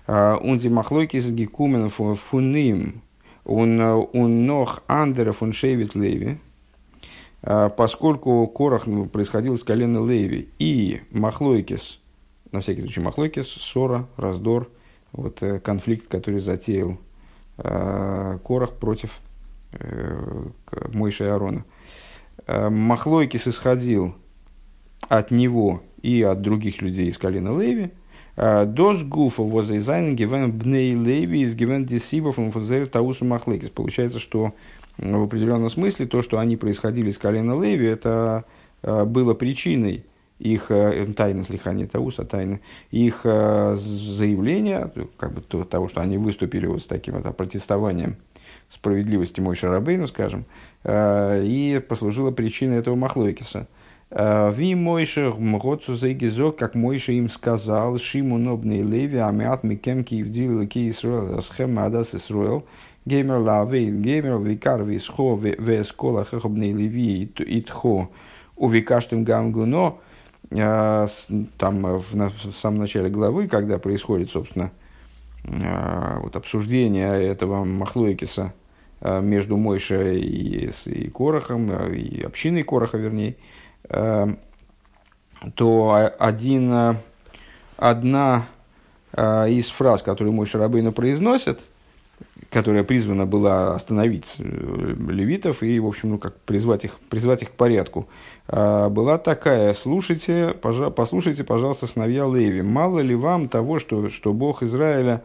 Он 0.06 0.58
ди 0.58 0.68
махлойки 0.68 1.16
из 1.16 1.30
гекумен 1.30 1.88
фуним. 1.88 3.00
Он 3.44 4.46
нох 4.46 4.82
андера 4.86 5.32
фун 5.32 5.52
шейвит 5.52 5.94
леви. 5.94 6.38
Поскольку 7.40 8.46
Корах 8.46 8.86
ну, 8.86 9.06
происходил 9.06 9.58
с 9.58 9.64
колена 9.64 10.06
Леви 10.06 10.48
и 10.58 11.00
Махлойкис– 11.10 11.98
на 12.54 12.60
всякий 12.60 12.82
случай 12.82 13.00
махлойкис, 13.00 13.48
ссора, 13.48 14.06
раздор, 14.16 14.70
вот 15.12 15.42
э, 15.42 15.58
конфликт, 15.58 16.06
который 16.08 16.38
затеял 16.38 16.98
э, 17.58 18.38
Корах 18.44 18.74
против 18.74 19.18
э, 19.72 20.44
Мойши 20.92 21.24
Аарона. 21.24 21.64
Э, 22.46 22.70
Махлойкис 22.70 23.48
исходил 23.48 24.14
от 25.08 25.30
него 25.30 25.82
и 26.02 26.22
от 26.22 26.40
других 26.42 26.82
людей 26.82 27.08
из 27.08 27.18
колена 27.18 27.58
Леви. 27.58 27.90
Э, 28.36 28.64
Дос 28.66 29.02
гуфа 29.02 29.42
возайзайн 29.42 30.16
гивен 30.16 30.52
бней 30.52 30.94
Леви 30.94 31.42
из 31.42 31.54
гивен 31.54 31.86
десибов 31.86 32.36
фунзер 32.36 32.86
таусу 32.88 33.24
махлойкис. 33.24 33.70
Получается, 33.70 34.18
что 34.18 34.54
в 34.98 35.22
определенном 35.22 35.68
смысле 35.68 36.06
то, 36.06 36.22
что 36.22 36.38
они 36.38 36.56
происходили 36.56 37.10
из 37.10 37.18
колена 37.18 37.60
Леви, 37.60 37.86
это 37.86 38.44
э, 38.82 39.04
было 39.04 39.34
причиной 39.34 40.04
их 40.38 40.70
э, 40.70 41.06
тайны 41.16 41.44
слихания 41.44 41.86
Тауса, 41.86 42.24
тайны, 42.24 42.60
их 42.90 43.20
э, 43.24 43.76
заявления, 43.76 44.90
как 45.16 45.32
бы 45.32 45.40
то, 45.40 45.64
того, 45.64 45.88
что 45.88 46.00
они 46.00 46.18
выступили 46.18 46.66
вот 46.66 46.82
с 46.82 46.86
таким 46.86 47.14
вот 47.14 47.36
протестованием 47.36 48.16
справедливости 48.68 49.40
мой 49.40 49.56
Шарабейну, 49.56 50.08
скажем, 50.08 50.44
э, 50.82 51.42
и 51.44 51.80
послужило 51.86 52.30
причиной 52.30 52.78
этого 52.78 52.96
Махлойкиса. 52.96 53.68
Ви 54.14 54.76
Мойша 54.76 55.32
Мгоцу 55.36 55.96
Зайгизок, 55.96 56.56
как 56.56 56.76
Мойша 56.76 57.12
им 57.12 57.28
сказал, 57.28 57.98
Шиму 57.98 58.38
Нобный 58.38 58.82
Леви, 58.82 59.18
Амиат 59.18 59.64
Микем 59.64 60.04
Киевдил 60.04 60.64
Ки 60.68 60.88
Исруэл, 60.90 61.42
Схем 61.42 61.80
Адас 61.80 62.14
Исруэл, 62.14 62.64
Геймер 63.06 63.38
Лавей, 63.38 63.90
Геймер 63.90 64.38
Викар 64.38 64.84
Висхо, 64.84 65.36
Вескола 65.36 66.24
Хехобный 66.24 66.72
Леви, 66.72 67.28
Итхо, 67.38 68.08
Увикаштым 68.56 69.24
Гамгуно, 69.24 69.96
а, 70.52 71.08
там 71.58 71.84
э, 71.84 71.98
в, 71.98 72.14
в 72.14 72.54
самом 72.54 72.78
начале 72.78 73.10
главы, 73.10 73.48
когда 73.48 73.78
происходит, 73.78 74.30
собственно, 74.30 74.70
вот 75.42 76.36
обсуждение 76.36 77.20
этого 77.20 77.64
Махлоикиса 77.64 78.54
а, 79.00 79.20
между 79.20 79.56
Мойшей 79.56 80.20
и, 80.20 80.70
и 80.86 81.10
Корохом, 81.10 81.92
и 81.92 82.22
общиной 82.22 82.62
Короха, 82.62 82.96
вернее, 82.96 83.34
то 83.88 84.34
один, 86.18 86.96
одна 87.76 88.46
из 89.14 89.68
фраз, 89.68 90.02
которую 90.02 90.32
Мойша 90.32 90.58
Рабейна 90.58 90.92
произносит– 90.92 91.60
которая 92.50 92.84
призвана 92.84 93.26
была 93.26 93.74
остановить 93.74 94.36
э, 94.38 94.94
левитов 95.08 95.62
и, 95.62 95.78
в 95.80 95.86
общем, 95.86 96.10
ну, 96.10 96.18
как 96.18 96.38
призвать 96.40 96.84
их, 96.84 96.98
призвать 97.10 97.42
их 97.42 97.50
к 97.50 97.54
порядку, 97.54 98.08
была 98.46 99.16
такая, 99.16 99.72
слушайте, 99.72 100.54
пожа, 100.60 100.90
послушайте, 100.90 101.44
пожалуйста, 101.44 101.86
сыновья 101.86 102.26
Леви, 102.26 102.60
мало 102.60 103.00
ли 103.00 103.14
вам 103.14 103.48
того, 103.48 103.78
что, 103.78 104.10
что 104.10 104.34
Бог 104.34 104.62
Израиля, 104.62 105.22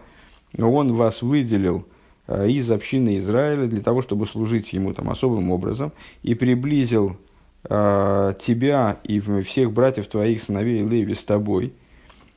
Он 0.58 0.93
вас 0.93 1.22
выделил 1.22 1.86
из 2.30 2.72
общины 2.72 3.17
Израиля 3.17 3.65
для 3.65 3.82
того, 3.82 4.02
чтобы 4.02 4.26
служить 4.26 4.72
Ему 4.72 4.93
там 4.93 5.10
особым 5.10 5.52
образом, 5.52 5.91
и 6.24 6.34
приблизил 6.34 7.17
тебя 7.63 8.98
и 9.04 9.19
всех 9.19 9.74
братьев 9.74 10.08
твоих 10.08 10.41
сыновей 10.41 10.82
Леви 10.82 11.13
с 11.13 11.24
тобой– 11.24 11.74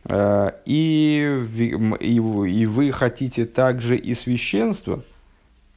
Э, 0.05 0.53
и, 0.65 1.47
и, 2.01 2.17
и 2.17 2.67
вы 2.67 2.93
хотите 2.93 3.47
также 3.47 3.97
и 3.97 4.15
священство, 4.15 5.05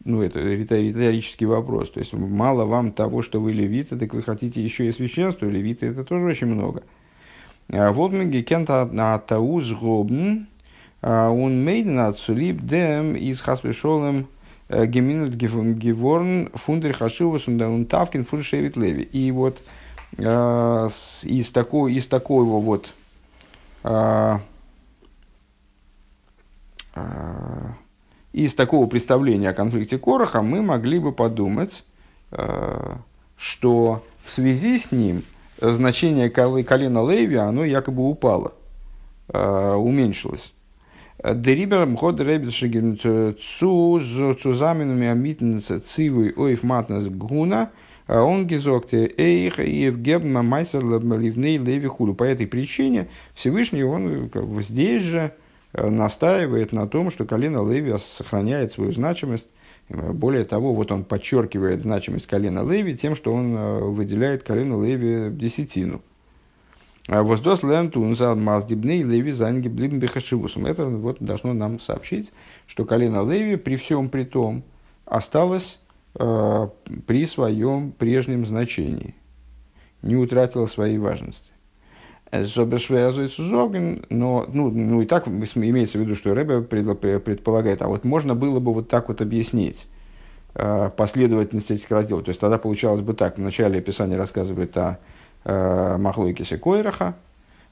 ну, 0.03 0.21
это 0.21 0.39
риторический 0.39 1.45
вопрос. 1.45 1.91
То 1.91 1.99
есть, 1.99 2.13
мало 2.13 2.65
вам 2.65 2.91
того, 2.91 3.21
что 3.21 3.39
вы 3.41 3.53
левиты, 3.53 3.97
так 3.97 4.13
вы 4.13 4.21
хотите 4.21 4.63
еще 4.63 4.87
и 4.87 4.91
священство. 4.91 5.47
Левиты 5.47 5.87
это 5.87 6.03
тоже 6.03 6.25
очень 6.25 6.47
много. 6.47 6.83
А 7.69 7.91
вот 7.91 8.11
мы 8.11 8.25
гекента 8.25 8.87
на 8.91 9.17
тауз 9.17 9.71
гобн, 9.71 10.47
а 11.01 11.29
он 11.29 11.63
мейден 11.63 11.99
от 11.99 12.19
сулип 12.19 12.61
дем 12.61 13.15
из 13.15 13.41
хаспешолем 13.41 14.19
э, 14.19 14.23
геминут 14.69 15.35
геворн 15.35 16.49
фундер 16.53 16.97
хашивус 16.97 17.47
он 17.47 17.85
тавкин 17.85 18.25
фуршевит 18.25 18.75
леви. 18.75 19.03
И 19.03 19.31
вот 19.31 19.61
э, 20.17 20.89
из, 21.23 21.49
такого, 21.51 21.87
из 21.87 22.07
такого 22.07 22.59
вот 22.59 22.89
а, 23.83 24.41
из 28.33 28.55
такого 28.55 28.87
представления 28.87 29.49
о 29.49 29.53
конфликте 29.53 29.99
Короха 29.99 30.41
мы 30.41 30.63
могли 30.63 30.97
бы 30.97 31.11
подумать, 31.11 31.83
что 33.37 34.03
в 34.25 34.31
связи 34.31 34.79
с 34.79 34.91
ним 34.91 35.21
значение 35.61 36.29
колена 36.29 37.07
Леви, 37.07 37.35
оно 37.35 37.63
якобы 37.63 38.09
упало, 38.09 38.53
уменьшилось. 39.27 40.54
Дерибер 41.23 41.85
мход 41.85 42.19
ребельшиген 42.19 42.99
цу 42.99 44.01
цузаменами 44.41 45.07
амитнца 45.07 45.79
цивы 45.79 46.33
оев 46.35 46.63
матнас 46.63 47.07
гуна– 47.07 47.71
а 48.07 48.21
он 48.21 48.45
гизокте 48.45 49.11
эйх 49.17 49.59
и 49.59 49.69
евгебма 49.85 50.43
майсер 50.43 50.83
ливней 50.83 51.57
леви 51.57 51.87
хулю. 51.87 52.13
По 52.13 52.23
этой 52.23 52.45
причине 52.45 53.07
Всевышний, 53.33 53.83
он 53.83 54.29
как 54.29 54.47
бы 54.47 54.61
здесь 54.61 55.01
же 55.01 55.33
э, 55.73 55.89
настаивает 55.89 56.71
на 56.71 56.87
том, 56.87 57.09
что 57.09 57.25
колено 57.25 57.67
Леви 57.67 57.95
сохраняет 57.97 58.73
свою 58.73 58.91
значимость. 58.91 59.47
Более 59.89 60.45
того, 60.45 60.73
вот 60.73 60.91
он 60.91 61.03
подчеркивает 61.03 61.81
значимость 61.81 62.27
колена 62.27 62.67
Леви 62.67 62.95
тем, 62.95 63.15
что 63.15 63.33
он 63.33 63.55
э, 63.55 63.79
выделяет 63.79 64.43
колено 64.43 64.83
Леви 64.83 65.31
десятину. 65.35 66.01
А 67.07 67.21
воздос 67.23 67.63
лентун 67.63 68.15
за 68.15 68.35
маздибней 68.35 69.03
леви 69.03 69.31
занги 69.31 69.67
блибн 69.67 69.99
бехашивусом. 69.99 70.65
Это 70.65 70.85
вот 70.85 71.17
должно 71.19 71.53
нам 71.53 71.79
сообщить, 71.79 72.31
что 72.65 72.85
колено 72.85 73.23
Леви 73.29 73.57
при 73.57 73.75
всем 73.75 74.09
при 74.09 74.23
том 74.23 74.63
осталось 75.05 75.79
Э, 76.17 76.69
при 77.07 77.25
своем 77.25 77.91
прежнем 77.91 78.45
значении, 78.45 79.15
не 80.01 80.15
утратила 80.15 80.65
своей 80.65 80.97
важности. 80.97 81.51
Но, 84.09 84.45
ну, 84.47 84.69
ну 84.71 85.01
и 85.01 85.05
так 85.05 85.27
имеется 85.27 85.97
в 85.97 86.01
виду, 86.01 86.15
что 86.15 86.33
Рэбе 86.33 86.61
предполагает, 86.61 87.81
а 87.81 87.89
вот 87.89 88.05
можно 88.05 88.33
было 88.33 88.61
бы 88.61 88.73
вот 88.73 88.87
так 88.87 89.09
вот 89.09 89.19
объяснить 89.19 89.87
э, 90.53 90.89
последовательность 90.95 91.71
этих 91.71 91.91
разделов. 91.91 92.23
То 92.23 92.29
есть 92.29 92.39
тогда 92.39 92.57
получалось 92.57 93.01
бы 93.01 93.13
так. 93.13 93.37
В 93.37 93.41
начале 93.41 93.79
описания 93.79 94.15
рассказывает 94.15 94.75
о 94.77 94.99
э, 95.45 95.97
Махлойкисе 95.97 96.57
Койраха, 96.57 97.15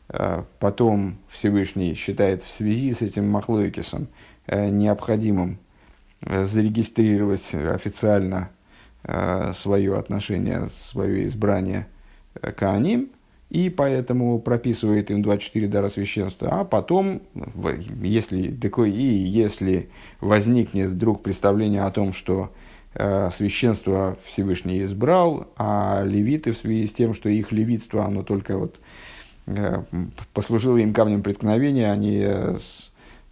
э, 0.10 0.44
потом 0.60 1.18
Всевышний 1.30 1.94
считает 1.96 2.44
в 2.44 2.50
связи 2.50 2.94
с 2.94 3.02
этим 3.02 3.30
Махлойкисом 3.30 4.08
э, 4.48 4.70
необходимым 4.70 5.60
зарегистрировать 6.22 7.54
официально 7.54 8.50
свое 9.54 9.98
отношение, 9.98 10.70
свое 10.70 11.26
избрание 11.26 11.86
Кааним, 12.40 13.10
и 13.50 13.70
поэтому 13.70 14.40
прописывает 14.40 15.12
им 15.12 15.22
24 15.22 15.68
дара 15.68 15.90
священства. 15.90 16.48
А 16.50 16.64
потом, 16.64 17.22
если, 18.02 18.52
такой, 18.52 18.92
и 18.92 19.04
если 19.04 19.90
возникнет 20.22 20.92
вдруг 20.92 21.22
представление 21.22 21.84
о 21.84 21.92
том, 21.92 22.14
что 22.14 22.54
священство 22.96 24.18
Всевышний 24.26 24.82
избрал, 24.82 25.48
а 25.58 26.04
левиты 26.06 26.52
в 26.52 26.58
связи 26.58 26.88
с 26.88 26.94
тем, 26.94 27.14
что 27.14 27.30
их 27.30 27.52
левитство, 27.52 28.06
оно 28.06 28.24
только 28.24 28.58
вот 28.58 28.76
э, 29.48 29.84
послужило 30.34 30.78
им 30.78 30.94
камнем 30.94 31.24
преткновения, 31.24 31.92
они 31.92 32.20
э, 32.24 32.58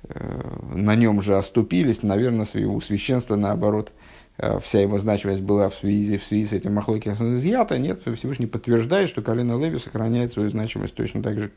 э, 0.10 0.42
на 0.74 0.96
нем 0.96 1.22
же 1.22 1.38
оступились, 1.38 2.02
наверное, 2.02 2.48
у 2.68 2.82
священства 2.82 3.36
наоборот– 3.36 3.92
Э, 4.38 4.60
вся 4.60 4.82
его 4.82 4.98
значимость 4.98 5.42
была 5.42 5.70
в 5.70 5.76
связи, 5.76 6.18
в 6.18 6.24
связи 6.24 6.46
с 6.46 6.54
этим 6.54 6.74
Махлокисом 6.74 7.36
изъята, 7.36 7.78
нет, 7.78 8.02
Всевышний 8.16 8.48
подтверждает, 8.48 9.08
что 9.08 9.22
колено 9.22 9.60
Леви 9.60 9.78
сохраняет 9.78 10.34
свою 10.34 10.50
значимость 10.50 10.96
точно, 10.96 11.22
так 11.22 11.38
же, 11.38 11.52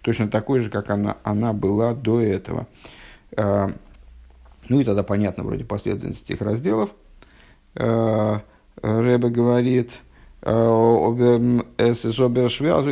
точно 0.00 0.28
такой 0.28 0.60
же, 0.60 0.70
как 0.70 0.88
она, 0.88 1.18
она 1.24 1.52
была 1.52 1.94
до 1.94 2.22
этого. 2.22 2.66
Э, 3.36 3.68
ну 4.68 4.80
и 4.80 4.84
тогда 4.84 5.02
понятно 5.02 5.44
вроде 5.44 5.64
последовательность 5.64 6.30
этих 6.30 6.40
разделов. 6.40 6.90
Э, 7.74 8.40
Рэбе 8.82 9.28
говорит, 9.28 10.00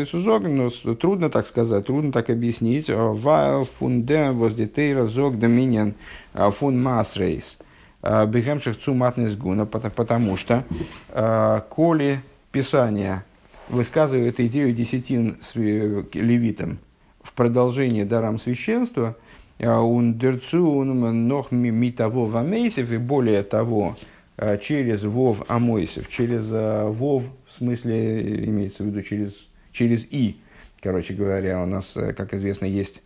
zu 0.05 0.21
sagen, 0.21 0.55
но 0.55 0.71
трудно 0.95 1.31
так 1.31 1.47
сказать, 1.49 1.87
трудно 1.87 2.13
так 2.13 2.31
объяснить, 2.31 2.89
weil 2.89 3.65
von 3.65 4.07
dem, 4.07 4.39
was 4.39 4.55
die 4.55 4.73
Teira 4.73 5.07
sagt, 5.07 5.43
dominion 5.43 5.95
von 6.33 6.81
Maßreis. 6.81 7.59
Цуматный 8.03 9.35
гуна, 9.37 9.67
потому 9.67 10.37
что 10.37 10.65
э, 11.09 11.61
коли 11.69 12.21
Писание 12.51 13.25
высказывает 13.69 14.41
идею 14.41 14.73
десятин 14.73 15.37
с 15.43 15.55
э, 15.57 16.05
левитом 16.15 16.79
в 17.23 17.33
продолжении 17.35 18.05
дарам 18.05 18.39
священства, 18.39 19.17
он 19.59 20.15
дерцу 20.15 20.85
нох 20.85 21.51
митаво 21.51 22.25
вамейсев, 22.25 22.91
и 22.91 22.97
более 22.97 23.43
того, 23.43 23.97
э, 23.99 24.20
через 24.63 25.05
вов 25.05 25.43
амойсев, 25.49 26.09
через 26.09 26.49
вов, 26.51 27.25
в 27.47 27.53
смысле, 27.53 28.45
имеется 28.47 28.83
в 28.83 28.87
виду 28.87 29.03
через, 29.03 29.49
через 29.73 30.07
и, 30.11 30.41
короче 30.81 31.15
говоря, 31.15 31.63
у 31.63 31.67
нас, 31.67 31.97
как 32.17 32.33
известно, 32.35 32.65
есть 32.65 33.03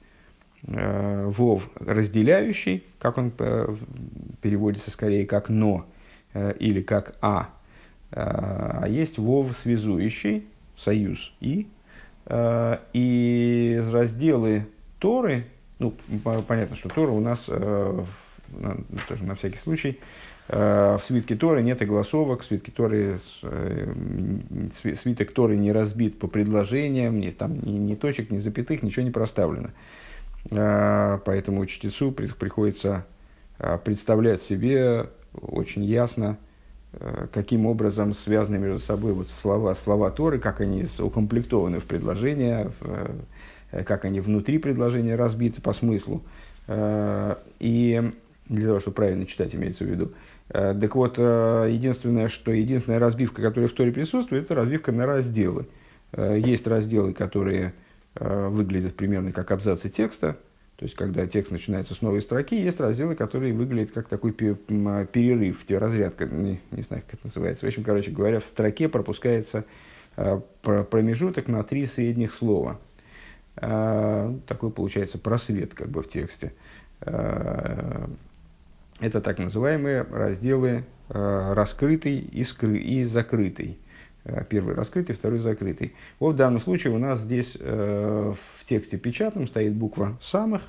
Э, 0.66 1.27
вов 1.27 1.68
разделяющий, 1.79 2.85
как 2.99 3.18
он 3.18 3.33
э, 3.38 3.77
переводится 4.40 4.90
скорее 4.90 5.27
как 5.27 5.51
но 5.51 5.85
э, 6.33 6.55
или 6.59 6.81
как 6.81 7.16
а, 7.20 7.51
а 8.11 8.87
есть 8.88 9.18
вов 9.18 9.55
связующий, 9.57 10.47
союз 10.77 11.35
и, 11.40 11.66
и 12.92 13.85
разделы 13.90 14.66
Торы, 15.01 15.47
ну, 15.79 15.94
понятно, 16.47 16.77
что 16.77 16.88
Тора 16.88 17.11
у 17.11 17.20
нас, 17.20 17.47
тоже 17.47 19.25
на 19.25 19.35
всякий 19.35 19.59
случай, 19.59 19.99
в 20.49 21.01
свитке 21.07 21.37
Торы 21.37 21.63
нет 21.63 21.81
огласовок, 21.81 22.43
в 22.43 22.45
свитке 22.45 22.71
Торы, 22.71 23.19
свиток 24.95 25.31
Торы 25.33 25.57
не 25.57 25.73
разбит 25.73 26.19
по 26.19 26.27
предложениям, 26.27 27.19
ни, 27.19 27.31
там, 27.31 27.59
ни, 27.63 27.71
ни 27.71 27.95
точек, 27.95 28.31
ни 28.31 28.37
запятых, 28.37 28.83
ничего 28.83 29.05
не 29.05 29.11
проставлено. 29.11 29.71
А, 30.51 31.19
поэтому 31.25 31.65
чтецу 31.65 32.13
приходится 32.13 33.07
представлять 33.85 34.43
себе 34.43 35.07
очень 35.41 35.85
ясно, 35.85 36.37
каким 37.33 37.67
образом 37.67 38.13
связаны 38.13 38.59
между 38.59 38.79
собой 38.79 39.15
вот 39.15 39.31
слова, 39.31 39.75
слова 39.75 40.11
Торы, 40.11 40.39
как 40.39 40.61
они 40.61 40.85
укомплектованы 40.99 41.79
в 41.79 41.85
предложения, 41.85 42.71
как 43.71 44.05
они 44.05 44.21
внутри 44.21 44.59
предложения 44.59 45.15
разбиты 45.15 45.61
по 45.63 45.73
смыслу. 45.73 46.23
И 46.69 48.13
для 48.49 48.67
того, 48.67 48.81
чтобы 48.81 48.95
правильно 48.97 49.27
читать, 49.27 49.55
имеется 49.55 49.85
в 49.85 49.89
виду. 49.89 50.13
Так 50.49 50.95
вот, 50.95 51.17
единственное, 51.17 52.29
что 52.29 52.53
единственная 52.53 52.99
разбивка, 52.99 53.41
которая 53.41 53.69
в 53.69 53.73
Торе 53.73 53.93
присутствует, 53.93 54.45
это 54.45 54.55
разбивка 54.55 54.93
на 54.93 55.07
разделы. 55.07 55.67
Есть 56.17 56.67
разделы, 56.67 57.15
которые 57.15 57.73
Э, 58.17 58.49
выглядят 58.49 58.95
примерно 58.95 59.33
как 59.33 59.51
абзацы 59.51 59.89
текста, 59.89 60.39
то 60.77 60.85
есть, 60.85 60.95
когда 60.95 61.27
текст 61.27 61.51
начинается 61.51 61.95
с 61.95 62.03
новой 62.03 62.21
строки, 62.21 62.55
есть 62.55 62.79
разделы, 62.79 63.17
которые 63.17 63.53
выглядят 63.53 63.91
как 63.91 64.09
такой 64.09 64.33
перерыв, 64.33 65.65
разрядка, 65.69 66.27
не, 66.27 66.61
не 66.71 66.83
знаю, 66.83 67.03
как 67.03 67.15
это 67.15 67.27
называется. 67.27 67.65
В 67.65 67.69
общем, 67.69 67.83
короче 67.83 68.13
говоря, 68.13 68.39
в 68.39 68.45
строке 68.45 68.89
пропускается 68.89 69.65
э, 70.17 70.41
промежуток 70.63 71.49
на 71.49 71.65
три 71.65 71.87
средних 71.87 72.33
слова. 72.33 72.81
Э, 73.57 74.33
такой 74.47 74.71
получается 74.71 75.19
просвет 75.19 75.75
как 75.75 75.89
бы 75.89 76.03
в 76.03 76.09
тексте. 76.09 76.53
Это 79.01 79.21
так 79.21 79.39
называемые 79.39 80.03
разделы 80.03 80.85
раскрытый 81.09 82.19
и, 82.19 82.45
скры, 82.45 82.79
и 82.79 83.05
закрытый. 83.05 83.79
Э, 84.25 84.43
первый 84.49 84.75
раскрытый, 84.75 85.15
второй 85.15 85.39
закрытый. 85.39 85.95
Вот 86.19 86.35
в 86.35 86.37
данном 86.37 86.61
случае 86.61 86.95
у 86.95 86.99
нас 86.99 87.21
здесь 87.21 87.57
э, 87.61 88.35
в 88.35 88.65
тексте 88.65 88.97
печатном 88.97 89.47
стоит 89.47 89.75
буква 89.75 90.19
«самых». 90.23 90.63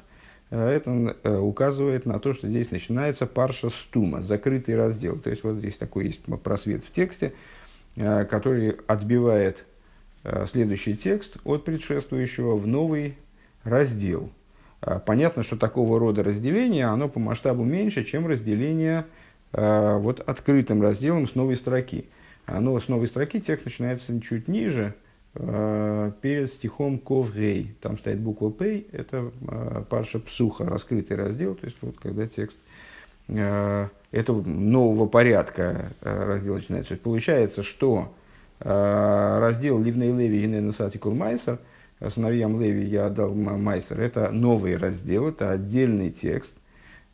Э, 0.49 0.67
это 0.69 1.15
э, 1.23 1.37
указывает 1.37 2.05
на 2.05 2.19
то, 2.19 2.33
что 2.33 2.49
здесь 2.49 2.71
начинается 2.71 3.25
парша 3.25 3.69
стума, 3.69 4.21
закрытый 4.21 4.75
раздел. 4.75 5.17
То 5.17 5.29
есть 5.29 5.43
вот 5.43 5.55
здесь 5.55 5.77
такой 5.77 6.07
есть 6.07 6.21
просвет 6.43 6.83
в 6.83 6.91
тексте, 6.91 7.33
э, 7.95 8.25
который 8.25 8.75
отбивает 8.87 9.63
э, 10.23 10.45
следующий 10.47 10.97
текст 10.97 11.37
от 11.45 11.63
предшествующего 11.63 12.57
в 12.57 12.67
новый 12.67 13.17
раздел. 13.63 14.29
Э, 14.85 14.99
понятно, 15.03 15.43
что 15.43 15.57
такого 15.57 15.99
рода 15.99 16.23
разделение, 16.23 16.85
оно 16.85 17.09
по 17.09 17.19
масштабу 17.19 17.63
меньше, 17.63 18.03
чем 18.03 18.27
разделение 18.27 19.05
э, 19.51 19.97
вот 19.97 20.19
открытым 20.19 20.81
разделом 20.81 21.27
с 21.27 21.35
новой 21.35 21.55
строки. 21.55 22.05
Но 22.47 22.79
с 22.79 22.87
новой 22.87 23.07
строки 23.07 23.39
текст 23.39 23.65
начинается 23.65 24.21
чуть 24.21 24.47
ниже, 24.47 24.93
перед 25.33 26.49
стихом 26.49 26.99
Коврей. 26.99 27.75
Там 27.81 27.97
стоит 27.97 28.19
буква 28.19 28.51
П, 28.51 28.85
это 28.91 29.31
парша 29.89 30.19
псуха, 30.19 30.63
раскрытый 30.63 31.17
раздел, 31.17 31.55
то 31.55 31.65
есть 31.65 31.77
вот 31.81 31.95
когда 31.99 32.27
текст 32.27 32.57
этого 33.27 34.43
нового 34.45 35.07
порядка 35.07 35.91
раздел 36.01 36.53
начинается. 36.53 36.95
Получается, 36.95 37.63
что 37.63 38.13
раздел 38.59 39.81
Ливней 39.81 40.11
Леви 40.11 40.43
и 40.43 40.47
Ненасатикул 40.47 41.15
Майсер, 41.15 41.57
сыновьям 42.09 42.59
Леви 42.59 42.85
я 42.85 43.07
отдал 43.07 43.33
Майсер, 43.33 43.99
это 43.99 44.31
новый 44.31 44.77
раздел, 44.77 45.29
это 45.29 45.51
отдельный 45.51 46.11
текст. 46.11 46.55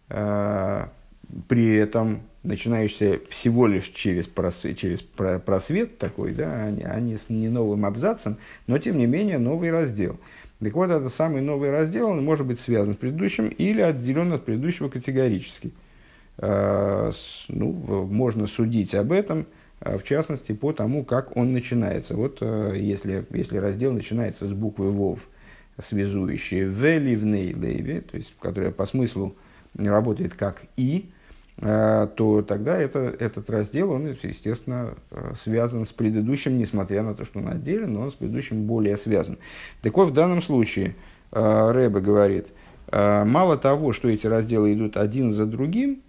При 0.07 1.75
этом 1.75 2.21
начинающийся 2.43 3.19
всего 3.29 3.67
лишь 3.67 3.87
через 3.89 4.27
просвет, 4.27 4.77
через 4.77 5.01
просвет 5.01 5.97
такой, 5.97 6.31
да, 6.31 6.65
а 6.65 6.71
не, 6.71 6.83
а 6.83 6.99
не 6.99 7.17
с 7.17 7.29
не 7.29 7.49
новым 7.49 7.85
абзацем, 7.85 8.37
но 8.67 8.77
тем 8.79 8.97
не 8.97 9.05
менее 9.05 9.37
новый 9.37 9.71
раздел. 9.71 10.19
Так 10.59 10.73
вот, 10.73 10.89
этот 10.91 11.13
самый 11.13 11.41
новый 11.41 11.71
раздел, 11.71 12.09
он 12.09 12.23
может 12.23 12.45
быть 12.45 12.59
связан 12.59 12.93
с 12.93 12.97
предыдущим 12.97 13.47
или 13.47 13.81
отделен 13.81 14.33
от 14.33 14.45
предыдущего 14.45 14.89
категорически. 14.89 15.71
А, 16.37 17.11
ну, 17.47 17.71
можно 18.05 18.47
судить 18.47 18.93
об 18.93 19.11
этом, 19.11 19.41
а, 19.41 19.45
в 19.81 20.03
частности, 20.03 20.51
по 20.51 20.73
тому, 20.73 21.03
как 21.03 21.35
он 21.35 21.53
начинается. 21.53 22.15
Вот 22.15 22.37
а, 22.41 22.73
если, 22.73 23.25
если 23.31 23.57
раздел 23.57 23.93
начинается 23.93 24.47
с 24.47 24.53
буквы 24.53 24.91
ВОВ, 24.91 25.27
связующей 25.81 26.65
в 26.65 26.99
ливней 26.99 27.53
леви, 27.53 28.01
то 28.01 28.17
есть, 28.17 28.35
которая 28.39 28.71
по 28.71 28.85
смыслу 28.85 29.35
работает 29.75 30.35
как 30.35 30.61
«и», 30.77 31.09
Э, 31.63 32.07
то 32.15 32.41
тогда 32.41 32.75
это, 32.75 32.99
этот 33.19 33.49
раздел, 33.49 33.91
он, 33.91 34.07
естественно, 34.07 34.95
э, 35.11 35.33
связан 35.39 35.85
с 35.85 35.91
предыдущим, 35.91 36.57
несмотря 36.57 37.03
на 37.03 37.13
то, 37.13 37.23
что 37.23 37.37
он 37.37 37.49
отделен, 37.49 37.93
но 37.93 38.01
он 38.01 38.11
с 38.11 38.15
предыдущим 38.15 38.63
более 38.63 38.97
связан. 38.97 39.37
Так 39.83 39.95
вот, 39.95 40.09
в 40.09 40.13
данном 40.13 40.41
случае 40.41 40.95
э, 41.31 41.71
Рэбе 41.71 41.99
говорит, 41.99 42.47
мало 42.91 43.55
того, 43.55 43.93
что 43.93 44.09
эти 44.09 44.27
разделы 44.27 44.73
идут 44.73 44.97
один 44.97 45.31
за 45.31 45.45
другим, 45.45 46.01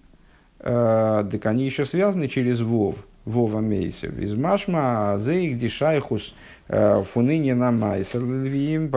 так 0.59 1.47
они 1.47 1.65
еще 1.65 1.85
связаны 1.85 2.27
через 2.27 2.59
Вов, 2.59 2.97
Вова 3.25 3.61
Мейсев. 3.61 4.19
Из 4.19 4.35
Машма, 4.35 5.17
Зейх, 5.19 5.59
Дишайхус, 5.59 6.35
Фуныни 6.69 7.53
на 7.53 7.71
Майсер, 7.71 8.23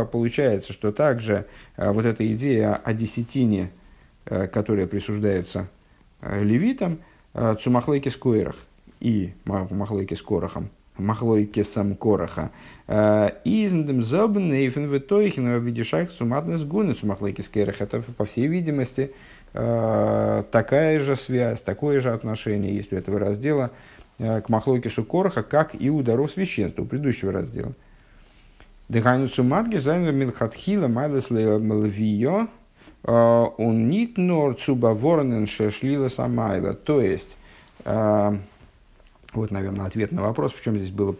Получается, 0.06 0.74
что 0.74 0.92
также 0.92 1.46
вот 1.78 2.06
эта 2.06 2.26
идея 2.34 2.76
о 2.76 2.94
десятине, 2.94 3.72
которая 4.26 4.88
присуждается 4.88 5.68
Э, 6.26 6.44
левитам 6.44 7.00
э, 7.34 7.56
цумахлойки 7.62 8.10
с 8.10 8.16
куэрах 8.16 8.56
и 9.00 9.34
махлойки 9.46 10.16
с 10.16 10.22
корохом, 10.24 10.70
махлойки 10.98 11.62
сам 11.62 11.96
короха. 11.96 12.52
Э, 12.88 13.30
Издем 13.44 14.04
зобн 14.04 14.52
эйфен 14.52 14.90
ветойхин 14.90 15.60
видишак 15.64 16.10
суматнес 16.10 16.64
гуны 16.64 16.96
цумахлойки 16.96 17.42
с 17.42 17.50
куэрах. 17.50 17.80
Это, 17.82 18.02
по 18.02 18.26
всей 18.26 18.48
видимости, 18.48 19.12
такая 19.54 21.00
же 21.00 21.16
связь, 21.16 21.62
такое 21.62 22.02
же 22.02 22.12
отношение 22.12 22.76
есть 22.76 22.92
у 22.92 22.98
этого 22.98 23.20
раздела 23.20 23.72
к 24.18 24.46
махлойке 24.50 24.90
Сукороха, 24.90 25.44
как 25.44 25.80
и 25.80 25.90
у 25.90 26.02
даров 26.02 26.32
священства, 26.32 26.84
предыдущего 26.84 27.32
раздела. 27.32 27.74
Дыхайнуцу 28.88 29.44
матги 29.44 29.78
зайну 29.78 30.12
милхатхила 30.12 30.88
майлес 30.88 31.30
левио 31.32 32.48
он 33.08 33.90
нит 33.90 34.18
нор 34.18 34.56
цуба 34.56 34.88
воронен 34.88 35.48
шешлила 35.48 36.08
самайла. 36.08 36.74
То 36.74 37.02
есть, 37.02 37.38
вот, 37.84 39.52
наверное, 39.52 39.86
ответ 39.86 40.12
на 40.12 40.22
вопрос, 40.22 40.54
в 40.54 40.64
чем 40.64 40.78
здесь 40.78 40.92
было 40.92 41.16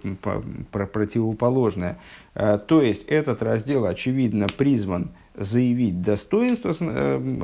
противоположное. 0.72 1.98
То 2.34 2.82
есть, 2.82 3.04
этот 3.04 3.44
раздел, 3.44 3.86
очевидно, 3.86 4.48
призван 4.48 5.10
заявить 5.36 6.02
достоинство 6.02 6.72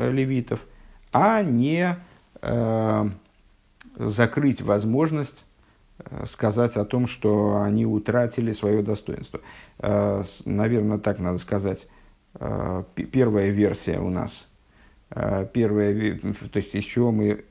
левитов, 0.10 0.62
а 1.12 1.44
не 1.44 1.98
закрыть 3.96 4.62
возможность 4.62 5.46
э, 6.00 6.26
сказать 6.26 6.78
о 6.78 6.86
том, 6.86 7.08
что 7.08 7.62
они 7.62 7.86
утратили 7.86 8.52
свое 8.52 8.82
достоинство. 8.82 9.42
Э, 9.80 10.24
наверное, 10.46 10.98
так 10.98 11.20
надо 11.20 11.38
сказать. 11.38 11.88
Э, 12.36 12.84
первая 12.94 13.50
версия 13.50 14.00
у 14.00 14.10
нас. 14.10 14.48
Первая, 15.54 16.18
то 16.22 16.60
есть 16.60 16.74
из 16.74 16.86
чего 16.86 17.12
мы 17.12 17.44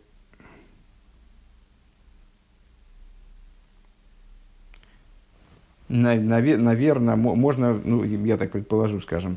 наверное, 5.88 7.16
можно, 7.16 7.74
ну, 7.74 8.02
я 8.02 8.38
так 8.38 8.52
предположу, 8.52 8.98
скажем, 9.00 9.36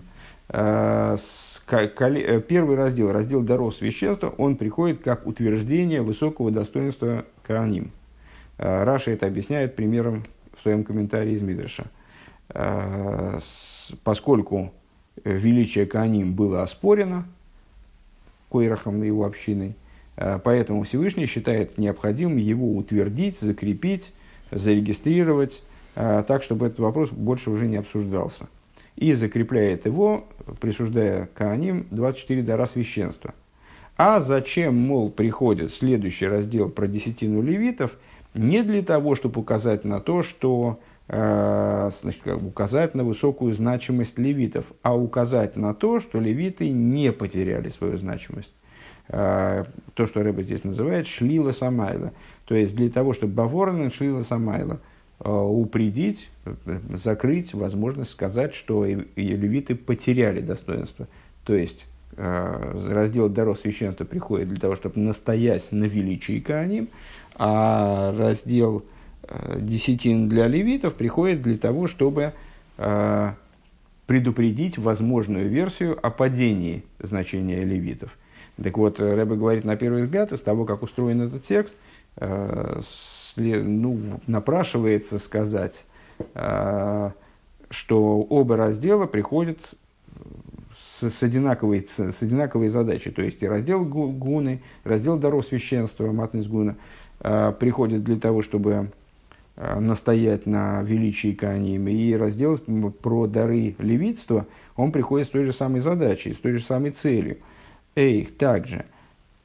Э, 0.50 1.18
первый 1.68 2.76
раздел, 2.76 3.12
раздел 3.12 3.42
даров 3.42 3.76
священства, 3.76 4.34
он 4.38 4.56
приходит 4.58 5.02
как 5.02 5.26
утверждение 5.26 6.02
высокого 6.02 6.52
достоинства 6.52 7.26
Кааним. 7.44 7.92
Э, 8.58 8.84
Раша 8.84 9.12
это 9.12 9.26
объясняет 9.26 9.76
примером 9.76 10.24
в 10.58 10.62
своем 10.62 10.84
комментарии 10.84 11.34
из 11.34 11.42
Мидраша. 11.42 11.86
Э, 12.50 13.40
поскольку 14.04 14.74
величие 15.24 15.86
Кааним 15.86 16.34
было 16.34 16.64
оспорено 16.64 17.26
Койрахом 18.50 19.04
и 19.04 19.08
его 19.08 19.26
общиной, 19.26 19.76
поэтому 20.16 20.84
Всевышний 20.84 21.26
считает 21.26 21.78
необходимым 21.78 22.38
его 22.38 22.76
утвердить, 22.76 23.40
закрепить, 23.40 24.14
зарегистрировать, 24.52 25.64
так, 25.96 26.44
чтобы 26.44 26.68
этот 26.68 26.80
вопрос 26.80 27.10
больше 27.10 27.50
уже 27.50 27.68
не 27.68 27.78
обсуждался 27.78 28.48
и 28.96 29.14
закрепляет 29.14 29.86
его, 29.86 30.26
присуждая 30.60 31.30
Кааним 31.34 31.88
24 31.92 32.42
дара 32.44 32.66
священства. 32.66 33.34
А 33.98 34.22
зачем, 34.22 34.76
мол, 34.76 35.10
приходит 35.10 35.74
следующий 35.74 36.28
раздел 36.28 36.70
про 36.70 36.88
десятину 36.88 37.42
левитов? 37.42 37.92
Не 38.34 38.64
для 38.64 38.82
того, 38.82 39.16
чтобы 39.16 39.42
указать 39.42 39.84
на 39.86 40.00
то, 40.00 40.24
что 40.24 40.80
э, 41.08 41.92
значит, 42.02 42.22
указать 42.26 42.96
на 42.96 43.04
высокую 43.04 43.54
значимость 43.54 44.18
левитов, 44.18 44.66
а 44.82 44.96
указать 44.98 45.56
на 45.56 45.76
то, 45.76 46.00
что 46.00 46.20
левиты 46.20 46.70
не 46.70 47.12
потеряли 47.12 47.70
свою 47.70 47.98
значимость. 47.98 48.52
Э, 49.10 49.66
то, 49.94 50.08
что 50.08 50.24
Рэба 50.24 50.42
здесь 50.42 50.64
называет 50.64 51.06
шлила 51.08 51.52
самайла. 51.52 52.14
То 52.46 52.56
есть 52.56 52.76
для 52.76 52.90
того, 52.90 53.14
чтобы 53.14 53.34
Баворон 53.34 53.92
шлила 53.92 54.24
самайла– 54.24 54.80
упредить, 55.20 56.30
закрыть 56.94 57.54
возможность 57.54 58.12
сказать, 58.12 58.54
что 58.54 58.86
левиты 58.86 59.76
потеряли 59.76 60.42
достоинство. 60.42 61.08
То 61.46 61.56
есть 61.56 61.88
э, 62.18 62.90
раздел 62.90 63.30
даров 63.30 63.60
священства 63.60 64.04
приходит 64.06 64.50
для 64.50 64.60
того, 64.60 64.76
чтобы 64.76 65.00
настоять 65.00 65.72
на 65.72 65.86
величии 65.86 66.40
Кааним, 66.40 66.90
а 67.36 68.14
раздел 68.18 68.84
э, 69.24 69.60
десятин 69.62 70.28
для 70.28 70.48
левитов 70.48 70.96
приходит 70.96 71.42
для 71.42 71.58
того, 71.58 71.88
чтобы 71.88 72.34
предупредить 74.08 74.80
возможную 74.80 75.48
версию 75.48 75.98
о 76.06 76.10
падении 76.10 76.84
значения 77.00 77.64
левитов. 77.64 78.18
Так 78.62 78.78
вот, 78.80 79.00
Рэбе 79.00 79.36
говорит 79.36 79.64
на 79.64 79.76
первый 79.78 80.02
взгляд, 80.02 80.34
из 80.34 80.42
того, 80.42 80.66
как 80.66 80.82
устроен 80.82 81.22
этот 81.22 81.46
текст, 81.46 81.76
ну, 83.36 84.20
напрашивается 84.28 85.20
сказать, 85.20 85.86
э, 86.36 87.12
что 87.70 88.22
оба 88.22 88.58
раздела 88.58 89.06
приходят 89.06 89.60
с, 90.78 91.10
с, 91.10 91.24
одинаковой, 91.24 91.88
с, 91.88 92.00
с 92.00 92.22
одинаковой 92.22 92.68
задачей. 92.68 93.12
То 93.12 93.22
есть 93.22 93.42
и 93.42 93.48
раздел 93.48 93.84
гуны, 93.84 94.62
раздел 94.84 95.18
даров 95.18 95.46
священства, 95.46 96.12
матность 96.12 96.50
гуна, 96.50 96.76
э, 97.20 97.54
приходит 97.60 98.04
для 98.04 98.20
того, 98.20 98.42
чтобы 98.42 98.92
э, 99.56 99.80
настоять 99.80 100.46
на 100.46 100.82
величии 100.84 101.34
Каниим, 101.34 101.88
и 101.88 102.14
раздел 102.14 102.58
про 102.58 103.28
дары 103.28 103.76
левитства, 103.80 104.46
он 104.76 104.92
приходит 104.92 105.28
с 105.28 105.32
той 105.32 105.46
же 105.46 105.54
самой 105.54 105.82
задачей, 105.82 106.34
с 106.34 106.38
той 106.38 106.54
же 106.54 106.60
самой 106.60 106.92
целью. 106.92 107.38
אויך, 107.96 108.36
также– 108.38 108.86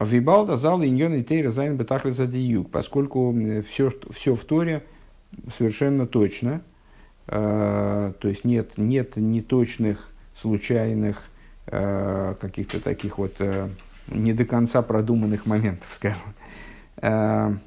וויבאלד 0.01 0.57
אז 0.57 0.67
אלע 0.67 0.83
ענינים 0.83 1.15
אין 1.15 1.25
תורה 1.25 1.51
זיינען 1.51 1.77
בתכלית 1.77 2.11
הדיוק, 2.11 2.71
поскольку 2.71 3.35
все, 3.69 3.93
все 4.11 4.35
в 4.37 4.45
Торе 4.45 4.85
совершенно 5.57 6.07
точно, 6.07 6.63
э, 7.27 8.13
то 8.19 8.29
есть 8.29 8.45
нет, 8.45 8.79
нет 8.79 9.17
неточных, 9.17 10.09
случайных, 10.41 11.25
э, 11.67 12.37
каких-то 12.41 12.81
таких 12.81 13.19
вот 13.19 13.35
э, 13.41 13.69
не 14.07 14.33
до 14.33 14.45
конца 14.45 14.83
продуманных 14.83 15.47
моментов, 15.47 15.89
скажем. 15.95 17.61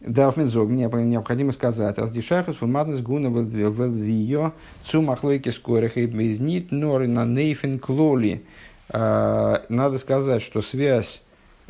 דארף 0.00 0.23
מען 0.23 0.40
זאגן, 0.40 0.68
мне 0.68 0.84
необходимо 0.86 1.50
сказать, 1.52 1.98
אז 1.98 2.12
די 2.12 2.21
שייכות 2.21 2.56
פון 2.56 2.72
מתנות 2.72 3.00
כהונה 3.00 3.28
ולויה 3.28 4.52
цу 4.84 5.02
махлойки 5.02 5.48
скорых 5.48 5.96
и 5.96 6.06
безнит 6.06 6.70
норы 6.70 7.08
на 7.08 7.24
нейфен 7.24 7.80
клоли. 7.80 8.44
А, 8.90 9.64
надо 9.68 9.98
сказать, 9.98 10.42
что 10.42 10.60
связь 10.60 11.22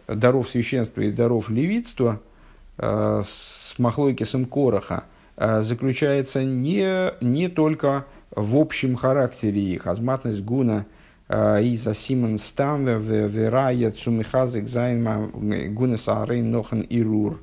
даров 0.07 0.49
священства 0.49 1.01
и 1.01 1.11
даров 1.11 1.51
левитства 1.51 2.21
а, 2.77 3.23
с 3.25 3.75
Махлойкисом 3.79 4.45
Короха 4.45 5.05
а, 5.37 5.63
заключается 5.63 6.45
не, 6.45 7.13
не 7.23 7.49
только 7.49 8.07
в 8.31 8.57
общем 8.57 8.97
характере 8.97 9.63
их, 9.63 9.87
азматность 9.87 10.43
гуна 10.43 10.87
из 11.31 11.85
Симон 11.99 12.39
Стамве, 12.39 13.29
Верая, 13.29 13.91
Цумихазик, 13.91 14.67
Зайнма, 14.67 15.29
Гуна 15.29 15.99
Саарейн, 15.99 16.51
Нохан 16.51 16.81
Ирур, 16.81 17.43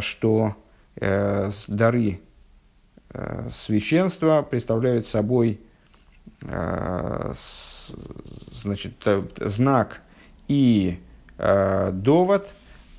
что 0.00 0.54
э, 0.96 1.50
дары 1.68 2.20
э, 3.10 3.48
священства 3.50 4.42
представляют 4.42 5.06
собой 5.06 5.60
э, 6.42 7.32
значит, 8.62 8.94
э, 9.04 9.22
знак 9.40 10.00
и 10.48 10.98
э, 11.38 11.90
довод, 11.92 12.48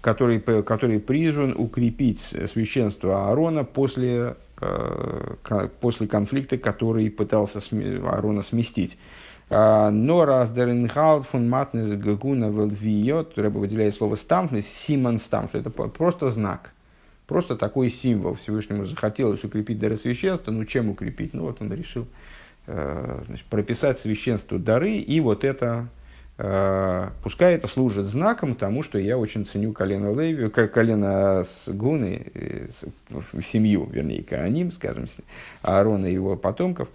который, 0.02 0.40
который 0.40 1.00
призван 1.00 1.56
укрепить 1.58 2.20
священство 2.22 3.28
Аарона 3.30 3.64
после, 3.64 4.36
э, 4.60 5.68
после 5.80 6.08
конфликта, 6.08 6.58
который 6.58 7.10
пытался 7.10 7.60
сме, 7.60 7.98
Аарона 7.98 8.44
сместить. 8.44 8.98
А, 9.50 9.92
но 9.92 10.26
раз 10.26 10.52
деренхалт 10.52 11.28
фун 11.28 11.48
матнес 11.48 11.92
гагуна 11.92 12.46
велвиот, 12.46 13.38
Рэба 13.38 13.60
выделяет 13.60 13.96
слово 13.96 14.16
стампнес, 14.16 14.66
симон 14.66 15.20
стамп, 15.20 15.50
что 15.50 15.60
это 15.60 15.70
просто 15.70 16.30
знак. 16.30 16.72
Просто 17.28 17.56
такой 17.56 17.90
символ. 17.90 18.36
Всевышнему 18.36 18.86
захотелось 18.86 19.44
укрепить 19.44 19.80
даросвященство. 19.80 20.52
Ну, 20.52 20.66
чем 20.66 20.90
укрепить? 20.90 21.34
Ну, 21.34 21.44
вот 21.44 21.62
он 21.62 21.72
решил 21.72 22.06
значит, 22.66 23.46
прописать 23.50 24.00
священству 24.00 24.58
дары, 24.58 24.94
и 24.94 25.20
вот 25.20 25.44
это, 25.44 25.88
э, 26.38 27.10
пускай 27.22 27.56
это 27.56 27.68
служит 27.68 28.06
знаком 28.06 28.56
тому, 28.56 28.84
что 28.84 28.98
я 28.98 29.18
очень 29.18 29.46
ценю 29.46 29.74
колено 29.74 30.18
Леви, 30.18 30.50
колено 30.50 31.44
с 31.44 31.68
Гуны, 31.68 32.28
э, 32.34 32.68
семью, 33.44 33.90
вернее, 33.92 34.24
Кааним, 34.24 34.72
скажем, 34.72 35.08
Аарона 35.62 36.06
и 36.06 36.14
его 36.14 36.38
потомков. 36.38 36.88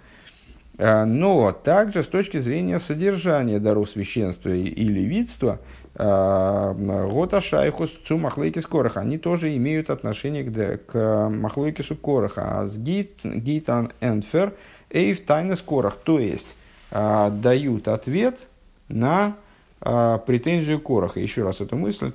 Но 0.80 1.50
также 1.50 2.04
с 2.04 2.06
точки 2.06 2.38
зрения 2.38 2.78
содержания 2.78 3.58
даров 3.58 3.90
священства 3.90 4.50
и, 4.50 4.84
левитства, 4.84 5.58
Гота 5.96 7.40
Шайхус 7.40 7.90
Цу 8.06 8.16
Махлейкис 8.16 8.64
Короха, 8.64 9.00
они 9.00 9.18
тоже 9.18 9.56
имеют 9.56 9.90
отношение 9.90 10.44
к, 10.44 10.86
к 10.86 11.28
Махлейкису 11.30 11.96
Короха. 11.96 12.60
А 12.60 12.66
с 12.68 12.78
Гитан 12.78 13.90
Энфер– 14.00 14.52
Эйв 14.90 15.24
тайны 15.24 15.56
скорах, 15.56 15.96
то 15.96 16.18
есть 16.18 16.56
а, 16.90 17.30
дают 17.30 17.88
ответ 17.88 18.46
на 18.88 19.36
а, 19.80 20.18
претензию 20.18 20.80
Короха. 20.80 21.20
Еще 21.20 21.42
раз 21.42 21.60
эту 21.60 21.76
мысль, 21.76 22.12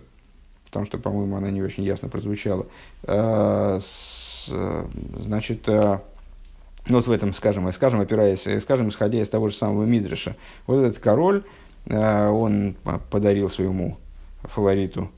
потому 0.65 0.85
что, 0.85 0.97
по-моему, 0.97 1.35
она 1.37 1.51
не 1.51 1.61
очень 1.61 1.83
ясно 1.83 2.09
прозвучала. 2.09 2.65
А, 3.03 3.79
значит, 5.17 5.67
ну, 5.67 6.01
вот 6.87 7.07
в 7.07 7.11
этом, 7.11 7.33
скажем, 7.33 7.71
скажем, 7.71 8.01
опираясь, 8.01 8.45
скажем, 8.61 8.89
исходя 8.89 9.21
из 9.21 9.29
того 9.29 9.47
же 9.47 9.55
самого 9.55 9.85
Мидриша, 9.85 10.35
вот 10.67 10.83
этот 10.83 11.01
король, 11.01 11.43
он 11.89 12.75
подарил 13.09 13.49
своему 13.49 13.97
фавориту 14.43 15.09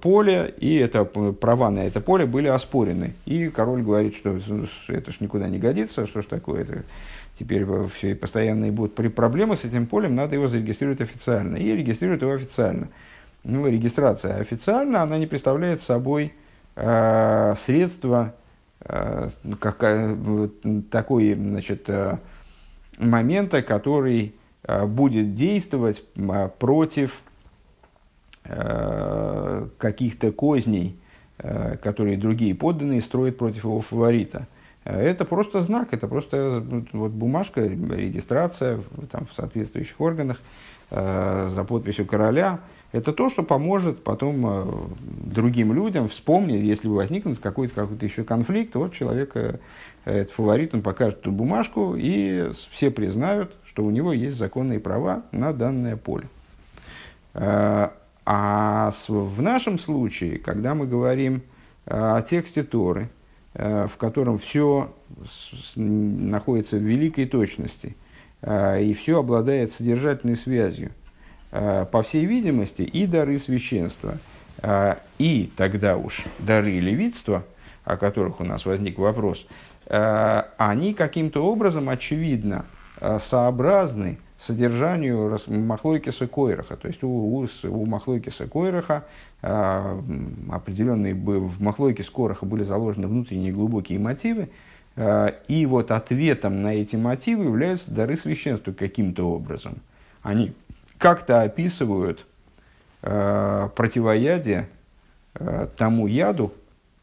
поле, 0.00 0.54
и 0.58 0.76
это, 0.76 1.04
права 1.04 1.70
на 1.70 1.80
это 1.80 2.00
поле 2.00 2.26
были 2.26 2.48
оспорены. 2.48 3.14
И 3.26 3.48
король 3.48 3.82
говорит, 3.82 4.14
что 4.14 4.38
это 4.88 5.12
ж 5.12 5.20
никуда 5.20 5.48
не 5.48 5.58
годится, 5.58 6.06
что 6.06 6.22
ж 6.22 6.26
такое, 6.26 6.62
это 6.62 6.84
теперь 7.38 7.66
все 7.94 8.14
постоянные 8.14 8.72
будут 8.72 8.94
проблемы 9.14 9.56
с 9.56 9.64
этим 9.64 9.86
полем, 9.86 10.14
надо 10.14 10.34
его 10.34 10.48
зарегистрировать 10.48 11.00
официально. 11.00 11.56
И 11.56 11.76
регистрируют 11.76 12.22
его 12.22 12.32
официально. 12.32 12.88
Ну, 13.44 13.66
регистрация 13.68 14.40
официально, 14.40 15.02
она 15.02 15.18
не 15.18 15.26
представляет 15.26 15.80
собой 15.80 16.32
э, 16.74 17.54
средство, 17.64 18.34
э, 18.80 19.28
как, 19.60 19.76
э, 19.80 20.48
такой, 20.90 21.34
значит, 21.34 21.84
э, 21.88 22.18
момента, 22.98 23.62
который 23.62 24.34
э, 24.64 24.86
будет 24.86 25.34
действовать 25.34 26.02
э, 26.16 26.48
против 26.58 27.12
э, 27.12 27.27
каких-то 28.44 30.32
козней, 30.32 30.96
э, 31.38 31.76
которые 31.82 32.16
другие 32.16 32.54
подданные 32.54 33.00
строят 33.00 33.38
против 33.38 33.64
его 33.64 33.80
фаворита– 33.80 34.46
это 34.88 35.26
просто 35.26 35.62
знак, 35.62 35.88
это 35.90 36.08
просто 36.08 36.64
вот, 36.92 37.10
бумажка, 37.10 37.60
регистрация 37.60 38.80
там, 39.10 39.26
в 39.26 39.34
соответствующих 39.34 40.00
органах 40.00 40.40
э, 40.90 41.50
за 41.54 41.64
подписью 41.64 42.06
короля. 42.06 42.60
Это 42.92 43.12
то, 43.12 43.28
что 43.28 43.42
поможет 43.42 44.02
потом 44.02 44.46
э, 44.46 44.66
другим 45.26 45.74
людям 45.74 46.08
вспомнить, 46.08 46.62
если 46.62 46.88
возникнет 46.88 47.38
какой-то 47.38 47.74
какой 47.74 47.98
еще 48.00 48.24
конфликт, 48.24 48.76
вот 48.76 48.94
человек, 48.94 49.32
э, 49.34 49.58
этот 50.06 50.32
фаворит, 50.32 50.72
он 50.72 50.80
покажет 50.80 51.18
эту 51.18 51.32
бумажку, 51.32 51.94
и 51.94 52.50
все 52.70 52.90
признают, 52.90 53.54
что 53.66 53.84
у 53.84 53.90
него 53.90 54.14
есть 54.14 54.38
законные 54.38 54.80
права 54.80 55.22
на 55.32 55.52
данное 55.52 55.96
поле. 55.96 56.28
А 58.30 58.92
в 59.08 59.40
нашем 59.40 59.78
случае, 59.78 60.38
когда 60.38 60.74
мы 60.74 60.86
говорим 60.86 61.42
э, 61.86 61.94
о 61.94 62.20
тексте 62.22 62.62
Торы, 62.62 63.08
Э, 63.54 63.88
в 63.90 63.96
котором 63.96 64.38
все 64.38 64.94
находится 65.74 66.76
в 66.76 66.82
великой 66.82 67.26
точности 67.26 67.96
э, 68.40 68.84
и 68.84 68.94
все 68.94 69.18
обладает 69.18 69.72
содержательной 69.72 70.36
связью. 70.36 70.92
По 71.50 72.04
всей 72.06 72.26
видимости, 72.26 72.82
и 72.82 73.06
дары 73.06 73.38
священства, 73.38 74.18
и 75.18 75.50
тогда 75.56 75.96
уж 75.96 76.26
дары 76.38 76.78
левитства, 76.78 77.42
о 77.84 77.96
которых 77.96 78.40
у 78.40 78.44
нас 78.44 78.66
возник 78.66 78.98
вопрос, 78.98 79.46
они 79.86 80.92
каким-то 80.92 81.42
образом, 81.42 81.88
очевидно, 81.88 82.66
сообразны 83.18 84.18
содержанию 84.38 85.36
Махлойкиса 85.48 86.26
Койраха. 86.28 86.76
То 86.76 86.88
есть 86.88 87.02
у, 87.02 87.08
у, 87.08 87.46
у 87.64 87.86
Махлойкиса 87.86 88.46
Койраха 88.46 89.04
а, 89.42 90.00
определенные 90.50 91.14
в 91.14 91.60
Махлойкис 91.62 92.10
Короха 92.10 92.46
были 92.46 92.62
заложены 92.62 93.06
внутренние 93.06 93.52
глубокие 93.52 93.98
мотивы, 93.98 94.48
а, 94.96 95.34
и 95.48 95.66
вот 95.66 95.90
ответом 95.90 96.62
на 96.62 96.74
эти 96.74 96.96
мотивы 96.96 97.44
являются 97.44 97.90
дары 97.90 98.16
священства 98.16 98.72
каким-то 98.72 99.28
образом. 99.28 99.78
Они 100.22 100.52
как-то 100.98 101.42
описывают 101.42 102.26
а, 103.02 103.68
противоядие 103.68 104.68
тому 105.76 106.08
яду, 106.08 106.52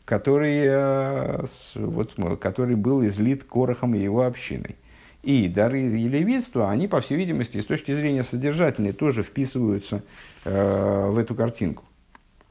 который, 0.04 1.48
вот, 1.76 2.12
который 2.42 2.76
был 2.76 3.06
излит 3.06 3.46
Корохом 3.46 3.96
и 3.96 4.00
его 4.00 4.24
общиной. 4.24 4.76
И 5.26 5.48
дары 5.48 5.80
елевидства, 5.80 6.70
они, 6.70 6.88
по 6.88 7.02
всей 7.02 7.18
видимости, 7.18 7.60
с 7.60 7.66
точки 7.66 7.92
зрения 7.96 8.24
содержательной, 8.24 8.94
тоже 8.94 9.24
вписываются 9.24 10.04
э, 10.44 11.10
в 11.10 11.18
эту 11.18 11.34
картинку. 11.34 11.84